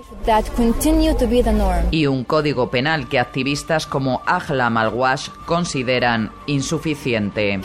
Y 1.90 2.06
un 2.06 2.24
código 2.24 2.70
penal 2.70 3.08
que 3.08 3.18
activistas 3.18 3.86
como 3.86 4.22
Ahla 4.26 4.70
Malwash 4.70 5.28
consideran 5.46 6.30
insuficiente. 6.46 7.60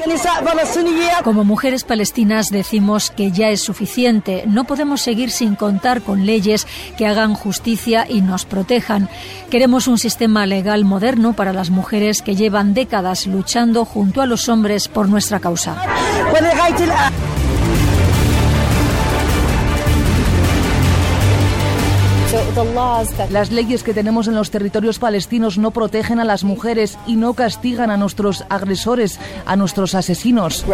Como 1.24 1.44
mujeres 1.44 1.84
palestinas 1.84 2.50
decimos 2.50 3.12
que 3.12 3.32
ya 3.32 3.50
es 3.50 3.62
suficiente. 3.62 4.44
No 4.48 4.64
podemos 4.64 5.02
seguir 5.02 5.32
sin 5.32 5.56
contar 5.56 6.02
con 6.02 6.26
leyes 6.26 6.66
que 6.98 7.06
hagan 7.06 7.34
justicia 7.34 8.06
y 8.10 8.22
nos 8.22 8.46
protejan. 8.46 9.10
Queremos 9.50 9.88
un 9.88 9.98
sistema 9.98 10.46
legal 10.46 10.86
moderno 10.86 11.34
para 11.34 11.54
las 11.54 11.70
mujeres 11.70 12.22
que 12.22 12.36
llevan 12.36 12.74
décadas 12.74 13.28
luchando 13.28 13.86
junto 13.86 14.22
a 14.22 14.26
los 14.26 14.50
hombres 14.50 14.88
por 14.88 15.08
nuestra 15.08 15.40
causa. 15.40 15.76
Las 23.32 23.52
leyes 23.52 23.84
que 23.84 23.94
tenemos 23.94 24.28
en 24.28 24.36
los 24.36 24.52
territorios 24.52 25.00
palestinos 25.00 25.58
no 25.58 25.72
protegen 25.72 26.20
a 26.20 26.26
las 26.26 26.44
mujeres 26.44 26.98
y 27.08 27.16
no 27.16 27.34
castigan 27.34 27.92
a 27.92 27.98
nuestros 27.98 28.46
agresores, 28.50 29.20
a 29.46 29.56
nuestros 29.56 29.96
asesinos. 29.96 30.66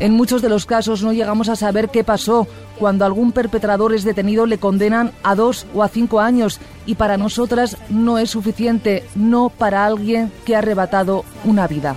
En 0.00 0.12
muchos 0.12 0.42
de 0.42 0.48
los 0.48 0.66
casos 0.66 1.02
no 1.02 1.12
llegamos 1.12 1.48
a 1.48 1.56
saber 1.56 1.88
qué 1.88 2.04
pasó. 2.04 2.46
Cuando 2.78 3.04
algún 3.04 3.32
perpetrador 3.32 3.94
es 3.94 4.04
detenido 4.04 4.46
le 4.46 4.58
condenan 4.58 5.12
a 5.22 5.34
dos 5.34 5.66
o 5.74 5.82
a 5.82 5.88
cinco 5.88 6.20
años 6.20 6.60
y 6.86 6.94
para 6.94 7.16
nosotras 7.16 7.76
no 7.88 8.18
es 8.18 8.30
suficiente, 8.30 9.04
no 9.14 9.50
para 9.50 9.84
alguien 9.84 10.32
que 10.44 10.54
ha 10.54 10.58
arrebatado 10.58 11.24
una 11.44 11.66
vida. 11.66 11.96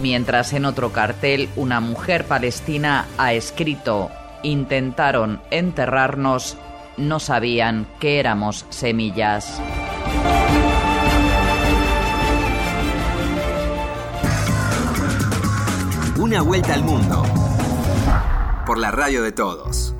Mientras 0.00 0.52
en 0.52 0.64
otro 0.64 0.92
cartel 0.92 1.48
una 1.56 1.80
mujer 1.80 2.26
palestina 2.26 3.06
ha 3.18 3.32
escrito, 3.32 4.10
intentaron 4.42 5.40
enterrarnos, 5.50 6.56
no 6.96 7.20
sabían 7.20 7.86
que 8.00 8.18
éramos 8.20 8.66
semillas. 8.70 9.60
Una 16.18 16.40
vuelta 16.40 16.72
al 16.72 16.82
mundo. 16.82 17.22
Por 18.64 18.78
la 18.78 18.90
radio 18.90 19.22
de 19.22 19.32
todos. 19.32 19.94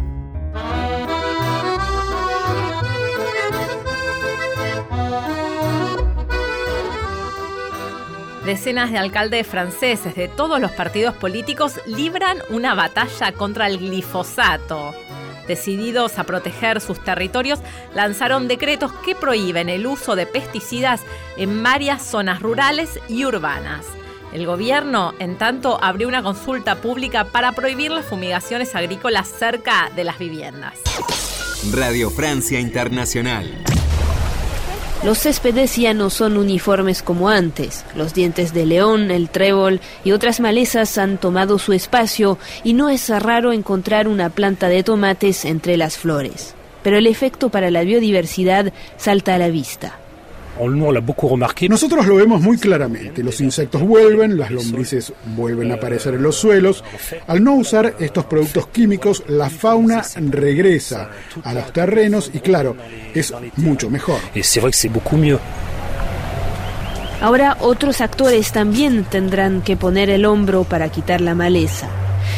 Decenas 8.47 8.91
de 8.93 8.97
alcaldes 8.97 9.47
franceses 9.47 10.15
de 10.15 10.29
todos 10.29 10.59
los 10.59 10.71
partidos 10.71 11.15
políticos 11.17 11.81
libran 11.85 12.39
una 12.49 12.75
batalla 12.75 13.33
contra 13.33 13.67
el 13.67 13.77
glifosato. 13.77 14.95
Decididos 15.47 16.19
a 16.19 16.25
proteger 16.25 16.81
sus 16.81 16.99
territorios, 17.05 17.61
lanzaron 17.95 18.49
decretos 18.49 18.91
que 19.05 19.15
prohíben 19.15 19.69
el 19.69 19.87
uso 19.87 20.17
de 20.17 20.25
pesticidas 20.25 21.03
en 21.37 21.63
varias 21.63 22.03
zonas 22.03 22.41
rurales 22.41 22.99
y 23.07 23.27
urbanas. 23.27 23.85
El 24.33 24.47
gobierno, 24.47 25.15
en 25.19 25.39
tanto, 25.39 25.79
abrió 25.83 26.09
una 26.09 26.23
consulta 26.23 26.77
pública 26.77 27.25
para 27.25 27.53
prohibir 27.53 27.91
las 27.91 28.05
fumigaciones 28.05 28.75
agrícolas 28.75 29.29
cerca 29.29 29.91
de 29.95 30.05
las 30.05 30.19
viviendas. 30.19 30.75
Radio 31.73 32.11
Francia 32.11 32.61
Internacional. 32.61 33.51
Los 35.05 35.19
céspedes 35.19 35.77
ya 35.77 35.95
no 35.95 36.11
son 36.11 36.37
uniformes 36.37 37.03
como 37.03 37.29
antes. 37.29 37.85
Los 37.95 38.15
dientes 38.15 38.53
de 38.53 38.67
león, 38.67 39.11
el 39.11 39.29
trébol 39.29 39.81
y 40.05 40.13
otras 40.13 40.41
malezas 40.41 40.99
han 40.99 41.19
tomado 41.19 41.59
su 41.59 41.73
espacio 41.73 42.39
y 42.65 42.73
no 42.73 42.89
es 42.89 43.09
raro 43.09 43.53
encontrar 43.53 44.09
una 44.09 44.31
planta 44.31 44.69
de 44.69 44.83
tomates 44.83 45.45
entre 45.45 45.77
las 45.77 45.97
flores. 45.97 46.55
Pero 46.83 46.99
el 46.99 47.07
efecto 47.07 47.51
para 47.51 47.71
la 47.71 47.83
biodiversidad 47.83 48.73
salta 48.97 49.35
a 49.35 49.39
la 49.39 49.49
vista. 49.49 49.99
Nosotros 51.69 52.07
lo 52.07 52.17
vemos 52.17 52.41
muy 52.41 52.59
claramente. 52.59 53.23
Los 53.23 53.41
insectos 53.41 53.83
vuelven, 53.83 54.37
las 54.37 54.51
lombrices 54.51 55.13
vuelven 55.37 55.73
a 55.73 55.75
aparecer 55.75 56.15
en 56.15 56.23
los 56.23 56.37
suelos. 56.37 56.83
Al 57.27 57.43
no 57.43 57.55
usar 57.55 57.95
estos 57.99 58.25
productos 58.25 58.69
químicos, 58.69 59.23
la 59.29 59.51
fauna 59.51 60.05
regresa 60.17 61.11
a 61.43 61.53
los 61.53 61.73
terrenos 61.73 62.31
y 62.33 62.41
claro, 62.41 62.77
es 63.15 63.33
mucho 63.57 63.91
mejor. 63.91 64.19
Ahora 67.21 67.57
otros 67.61 68.01
actores 68.01 68.53
también 68.53 69.05
tendrán 69.05 69.63
que 69.63 69.77
poner 69.77 70.11
el 70.11 70.27
hombro 70.27 70.65
para 70.65 70.91
quitar 70.91 71.21
la 71.21 71.35
maleza. 71.35 71.89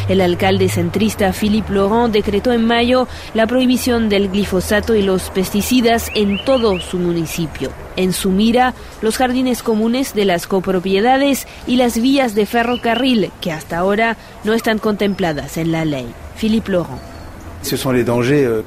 El 0.09 0.20
alcalde 0.20 0.68
centrista 0.68 1.33
Philippe 1.33 1.72
Laurent 1.72 2.12
decretó 2.12 2.53
en 2.53 2.64
mayo 2.64 3.09
la 3.35 3.46
prohibición 3.46 4.09
del 4.09 4.31
glifosato 4.31 4.94
y 4.94 5.03
los 5.03 5.31
pesticidas 5.31 6.11
en 6.14 6.44
todo 6.44 6.81
su 6.81 6.98
municipio. 6.98 7.70
En 7.96 8.12
su 8.12 8.31
mira, 8.31 8.74
los 9.03 9.16
jardines 9.16 9.62
comunes 9.62 10.14
de 10.14 10.24
las 10.24 10.46
copropiedades 10.46 11.46
y 11.66 11.77
las 11.77 12.01
vías 12.01 12.35
de 12.35 12.46
ferrocarril, 12.46 13.31
que 13.40 13.53
hasta 13.53 13.79
ahora 13.79 14.16
no 14.44 14.55
están 14.55 14.79
contempladas 14.79 15.57
en 15.57 15.72
la 15.72 15.85
ley. 15.85 16.07
Philippe 16.37 16.72
Laurent. 16.72 17.17
Euh, 17.61 18.62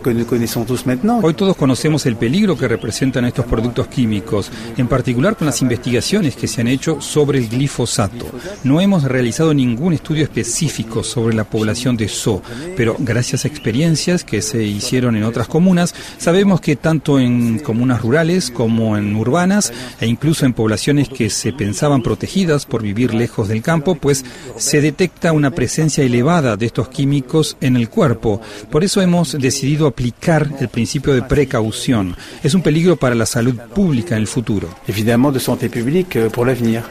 Hoy 1.23 1.33
todos 1.33 1.55
conocemos 1.55 2.05
el 2.05 2.15
peligro 2.17 2.57
que 2.57 2.67
representan 2.67 3.25
estos 3.25 3.45
productos 3.45 3.87
químicos, 3.87 4.51
en 4.77 4.87
particular 4.87 5.35
con 5.35 5.47
las 5.47 5.61
investigaciones 5.61 6.35
que 6.35 6.47
se 6.47 6.61
han 6.61 6.67
hecho 6.67 7.01
sobre 7.01 7.39
el 7.39 7.49
glifosato. 7.49 8.25
No 8.63 8.81
hemos 8.81 9.03
realizado 9.03 9.53
ningún 9.53 9.93
estudio 9.93 10.23
específico 10.23 11.03
sobre 11.03 11.35
la 11.35 11.45
población 11.45 11.97
de 11.97 12.07
SO, 12.07 12.41
pero 12.75 12.95
gracias 12.99 13.45
a 13.45 13.47
experiencias 13.47 14.23
que 14.23 14.41
se 14.41 14.63
hicieron 14.63 15.15
en 15.15 15.23
otras 15.23 15.47
comunas, 15.47 15.95
sabemos 16.17 16.61
que 16.61 16.75
tanto 16.75 17.19
en 17.19 17.59
comunas 17.59 18.01
rurales 18.01 18.51
como 18.51 18.97
en 18.97 19.15
urbanas 19.15 19.73
e 19.99 20.07
incluso 20.07 20.45
en 20.45 20.53
poblaciones 20.53 21.09
que 21.09 21.29
se 21.29 21.53
pensaban 21.53 22.03
protegidas 22.03 22.65
por 22.65 22.83
vivir 22.83 23.13
lejos 23.13 23.47
del 23.47 23.61
campo, 23.61 23.95
pues 23.95 24.25
se 24.57 24.81
detecta 24.81 25.31
una 25.31 25.51
presencia 25.51 26.03
elevada 26.03 26.57
de 26.57 26.65
estos 26.65 26.89
químicos 26.89 27.57
en 27.61 27.75
el 27.75 27.89
cuerpo. 27.89 28.41
Eso 28.83 29.01
hemos 29.01 29.37
decidido 29.39 29.87
aplicar 29.87 30.49
el 30.59 30.69
principio 30.69 31.13
de 31.13 31.21
precaución. 31.21 32.15
Es 32.43 32.53
un 32.53 32.61
peligro 32.61 32.95
para 32.95 33.15
la 33.15 33.25
salud 33.25 33.55
pública 33.73 34.15
en 34.15 34.21
el 34.21 34.27
futuro. 34.27 34.69
Évidemment 34.87 35.31
de 35.31 35.39
santé 35.39 35.69
publique 35.69 36.15
euh, 36.15 36.29
pour 36.29 36.45
l'avenir. 36.45 36.83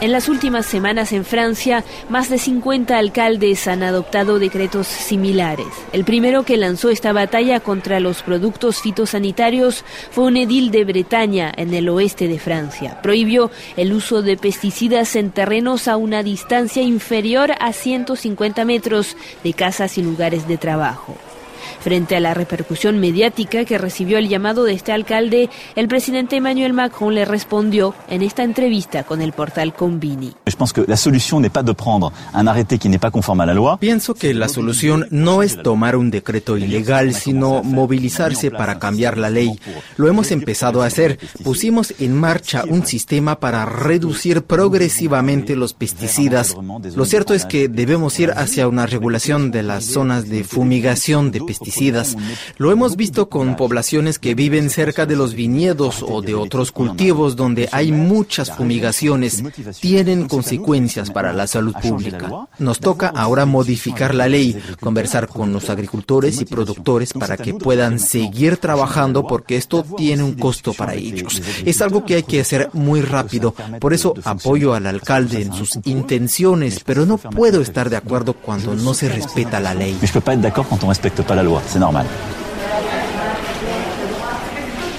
En 0.00 0.12
las 0.12 0.30
últimas 0.30 0.64
semanas 0.64 1.12
en 1.12 1.26
Francia, 1.26 1.84
más 2.08 2.30
de 2.30 2.38
50 2.38 2.96
alcaldes 2.96 3.68
han 3.68 3.82
adoptado 3.82 4.38
decretos 4.38 4.86
similares. 4.86 5.66
El 5.92 6.06
primero 6.06 6.42
que 6.42 6.56
lanzó 6.56 6.88
esta 6.88 7.12
batalla 7.12 7.60
contra 7.60 8.00
los 8.00 8.22
productos 8.22 8.80
fitosanitarios 8.80 9.84
fue 10.10 10.24
un 10.24 10.38
edil 10.38 10.70
de 10.70 10.84
Bretaña, 10.86 11.52
en 11.54 11.74
el 11.74 11.86
oeste 11.90 12.28
de 12.28 12.38
Francia. 12.38 13.02
Prohibió 13.02 13.50
el 13.76 13.92
uso 13.92 14.22
de 14.22 14.38
pesticidas 14.38 15.16
en 15.16 15.32
terrenos 15.32 15.86
a 15.86 15.98
una 15.98 16.22
distancia 16.22 16.80
inferior 16.80 17.52
a 17.60 17.74
150 17.74 18.64
metros 18.64 19.18
de 19.44 19.52
casas 19.52 19.98
y 19.98 20.02
lugares 20.02 20.48
de 20.48 20.56
trabajo. 20.56 21.18
Frente 21.80 22.16
a 22.16 22.20
la 22.20 22.34
repercusión 22.34 22.98
mediática 22.98 23.64
que 23.64 23.78
recibió 23.78 24.18
el 24.18 24.28
llamado 24.28 24.64
de 24.64 24.74
este 24.74 24.92
alcalde, 24.92 25.50
el 25.76 25.88
presidente 25.88 26.36
Emmanuel 26.36 26.72
Macron 26.72 27.14
le 27.14 27.24
respondió 27.24 27.94
en 28.08 28.22
esta 28.22 28.42
entrevista 28.42 29.04
con 29.04 29.22
el 29.22 29.32
portal 29.32 29.74
Combini. 29.74 30.34
Pienso 33.80 34.14
que 34.14 34.34
la 34.34 34.48
solución 34.48 35.06
no 35.10 35.42
es 35.42 35.62
tomar 35.62 35.96
un 35.96 36.10
decreto 36.10 36.56
ilegal, 36.56 37.14
sino 37.14 37.62
movilizarse 37.62 38.50
para 38.50 38.78
cambiar 38.78 39.18
la 39.18 39.30
ley. 39.30 39.58
Lo 39.96 40.08
hemos 40.08 40.30
empezado 40.30 40.82
a 40.82 40.86
hacer. 40.86 41.18
Pusimos 41.42 41.94
en 41.98 42.14
marcha 42.14 42.64
un 42.68 42.86
sistema 42.86 43.40
para 43.40 43.64
reducir 43.64 44.42
progresivamente 44.42 45.56
los 45.56 45.74
pesticidas. 45.74 46.56
Lo 46.94 47.04
cierto 47.04 47.34
es 47.34 47.44
que 47.44 47.68
debemos 47.68 48.18
ir 48.20 48.32
hacia 48.32 48.68
una 48.68 48.86
regulación 48.86 49.50
de 49.50 49.62
las 49.62 49.84
zonas 49.84 50.28
de 50.28 50.44
fumigación 50.44 51.30
de 51.30 51.40
lo 52.56 52.70
hemos 52.70 52.96
visto 52.96 53.28
con 53.28 53.56
poblaciones 53.56 54.18
que 54.18 54.34
viven 54.34 54.70
cerca 54.70 55.06
de 55.06 55.16
los 55.16 55.34
viñedos 55.34 56.04
o 56.06 56.22
de 56.22 56.34
otros 56.34 56.72
cultivos 56.72 57.36
donde 57.36 57.68
hay 57.72 57.92
muchas 57.92 58.54
fumigaciones. 58.54 59.42
Tienen 59.80 60.28
consecuencias 60.28 61.10
para 61.10 61.32
la 61.32 61.46
salud 61.46 61.74
pública. 61.80 62.48
Nos 62.58 62.80
toca 62.80 63.08
ahora 63.08 63.46
modificar 63.46 64.14
la 64.14 64.28
ley, 64.28 64.60
conversar 64.80 65.28
con 65.28 65.52
los 65.52 65.70
agricultores 65.70 66.40
y 66.40 66.44
productores 66.44 67.12
para 67.12 67.36
que 67.36 67.54
puedan 67.54 67.98
seguir 67.98 68.56
trabajando 68.56 69.26
porque 69.26 69.56
esto 69.56 69.84
tiene 69.96 70.22
un 70.22 70.34
costo 70.34 70.72
para 70.72 70.94
ellos. 70.94 71.42
Es 71.64 71.80
algo 71.82 72.04
que 72.04 72.16
hay 72.16 72.22
que 72.22 72.40
hacer 72.40 72.70
muy 72.72 73.00
rápido. 73.00 73.54
Por 73.80 73.92
eso 73.92 74.14
apoyo 74.24 74.74
al 74.74 74.86
alcalde 74.86 75.42
en 75.42 75.52
sus 75.52 75.78
intenciones, 75.84 76.80
pero 76.84 77.06
no 77.06 77.18
puedo 77.18 77.60
estar 77.60 77.90
de 77.90 77.96
acuerdo 77.96 78.34
cuando 78.34 78.74
no 78.74 78.94
se 78.94 79.08
respeta 79.08 79.60
la 79.60 79.74
ley. 79.74 79.96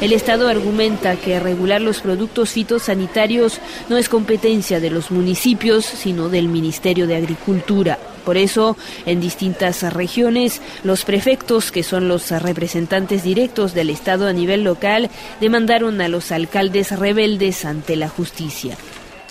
El 0.01 0.13
Estado 0.13 0.47
argumenta 0.47 1.15
que 1.15 1.39
regular 1.39 1.79
los 1.79 2.01
productos 2.01 2.49
fitosanitarios 2.49 3.59
no 3.87 3.97
es 3.97 4.09
competencia 4.09 4.79
de 4.79 4.89
los 4.89 5.11
municipios, 5.11 5.85
sino 5.85 6.27
del 6.27 6.47
Ministerio 6.47 7.05
de 7.05 7.17
Agricultura. 7.17 7.99
Por 8.25 8.35
eso, 8.35 8.75
en 9.05 9.21
distintas 9.21 9.83
regiones, 9.93 10.59
los 10.83 11.05
prefectos, 11.05 11.71
que 11.71 11.83
son 11.83 12.07
los 12.07 12.31
representantes 12.31 13.21
directos 13.21 13.75
del 13.75 13.91
Estado 13.91 14.27
a 14.27 14.33
nivel 14.33 14.63
local, 14.63 15.11
demandaron 15.39 16.01
a 16.01 16.07
los 16.07 16.31
alcaldes 16.31 16.97
rebeldes 16.97 17.63
ante 17.63 17.95
la 17.95 18.09
justicia. 18.09 18.75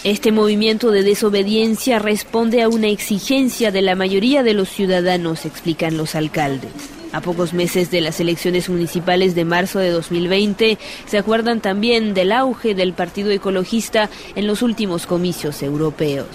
Este 0.04 0.30
movimiento 0.30 0.92
de 0.92 1.02
desobediencia 1.02 1.98
responde 1.98 2.62
a 2.62 2.68
una 2.68 2.86
exigencia 2.86 3.72
de 3.72 3.82
la 3.82 3.96
mayoría 3.96 4.44
de 4.44 4.54
los 4.54 4.68
ciudadanos, 4.68 5.44
explican 5.46 5.96
los 5.96 6.14
alcaldes. 6.14 6.99
A 7.12 7.20
pocos 7.20 7.52
meses 7.52 7.90
de 7.90 8.00
las 8.00 8.20
elecciones 8.20 8.68
municipales 8.68 9.34
de 9.34 9.44
marzo 9.44 9.80
de 9.80 9.90
2020, 9.90 10.78
se 11.06 11.18
acuerdan 11.18 11.60
también 11.60 12.14
del 12.14 12.30
auge 12.30 12.74
del 12.74 12.92
Partido 12.92 13.30
Ecologista 13.30 14.08
en 14.36 14.46
los 14.46 14.62
últimos 14.62 15.06
comicios 15.06 15.62
europeos. 15.62 16.28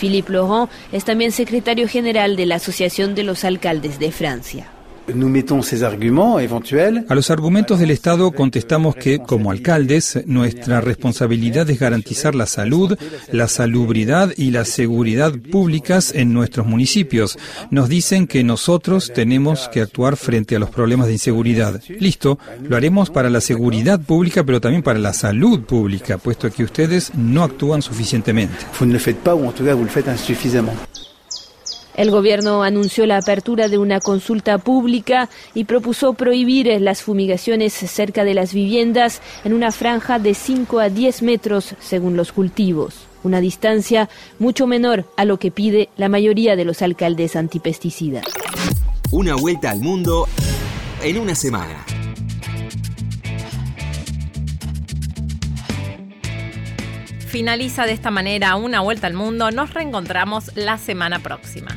Philippe 0.00 0.32
Laurent 0.32 0.70
es 0.92 1.04
también 1.04 1.32
secretario 1.32 1.88
general 1.88 2.36
de 2.36 2.46
la 2.46 2.56
Asociación 2.56 3.14
de 3.14 3.24
los 3.24 3.44
Alcaldes 3.44 3.98
de 3.98 4.12
Francia. 4.12 4.70
A 7.08 7.14
los 7.14 7.30
argumentos 7.30 7.78
del 7.78 7.90
Estado 7.90 8.30
contestamos 8.32 8.96
que, 8.96 9.18
como 9.18 9.50
alcaldes, 9.50 10.20
nuestra 10.26 10.80
responsabilidad 10.80 11.68
es 11.70 11.78
garantizar 11.78 12.34
la 12.34 12.46
salud, 12.46 12.98
la 13.30 13.48
salubridad 13.48 14.32
y 14.36 14.50
la 14.50 14.64
seguridad 14.64 15.32
públicas 15.52 16.12
en 16.14 16.32
nuestros 16.32 16.66
municipios. 16.66 17.38
Nos 17.70 17.88
dicen 17.88 18.26
que 18.26 18.42
nosotros 18.42 19.12
tenemos 19.14 19.68
que 19.68 19.80
actuar 19.80 20.16
frente 20.16 20.56
a 20.56 20.58
los 20.58 20.70
problemas 20.70 21.06
de 21.06 21.14
inseguridad. 21.14 21.80
Listo, 22.00 22.38
lo 22.62 22.76
haremos 22.76 23.10
para 23.10 23.30
la 23.30 23.40
seguridad 23.40 24.00
pública, 24.00 24.44
pero 24.44 24.60
también 24.60 24.82
para 24.82 24.98
la 24.98 25.12
salud 25.12 25.60
pública, 25.60 26.18
puesto 26.18 26.50
que 26.50 26.64
ustedes 26.64 27.12
no 27.14 27.44
actúan 27.44 27.82
suficientemente. 27.82 28.56
El 31.96 32.10
gobierno 32.10 32.62
anunció 32.62 33.06
la 33.06 33.16
apertura 33.16 33.68
de 33.68 33.78
una 33.78 34.00
consulta 34.00 34.58
pública 34.58 35.30
y 35.54 35.64
propuso 35.64 36.12
prohibir 36.12 36.66
las 36.80 37.02
fumigaciones 37.02 37.72
cerca 37.72 38.22
de 38.22 38.34
las 38.34 38.52
viviendas 38.52 39.22
en 39.44 39.54
una 39.54 39.72
franja 39.72 40.18
de 40.18 40.34
5 40.34 40.78
a 40.78 40.90
10 40.90 41.22
metros 41.22 41.74
según 41.80 42.14
los 42.14 42.32
cultivos, 42.32 43.06
una 43.22 43.40
distancia 43.40 44.10
mucho 44.38 44.66
menor 44.66 45.06
a 45.16 45.24
lo 45.24 45.38
que 45.38 45.50
pide 45.50 45.88
la 45.96 46.10
mayoría 46.10 46.54
de 46.54 46.66
los 46.66 46.82
alcaldes 46.82 47.34
antipesticidas. 47.34 48.26
Una 49.10 49.34
vuelta 49.34 49.70
al 49.70 49.80
mundo 49.80 50.28
en 51.02 51.18
una 51.18 51.34
semana. 51.34 51.86
Finaliza 57.26 57.86
de 57.86 57.92
esta 57.92 58.10
manera 58.10 58.56
una 58.56 58.80
vuelta 58.80 59.06
al 59.06 59.14
mundo. 59.14 59.50
Nos 59.50 59.74
reencontramos 59.74 60.52
la 60.54 60.78
semana 60.78 61.18
próxima. 61.18 61.76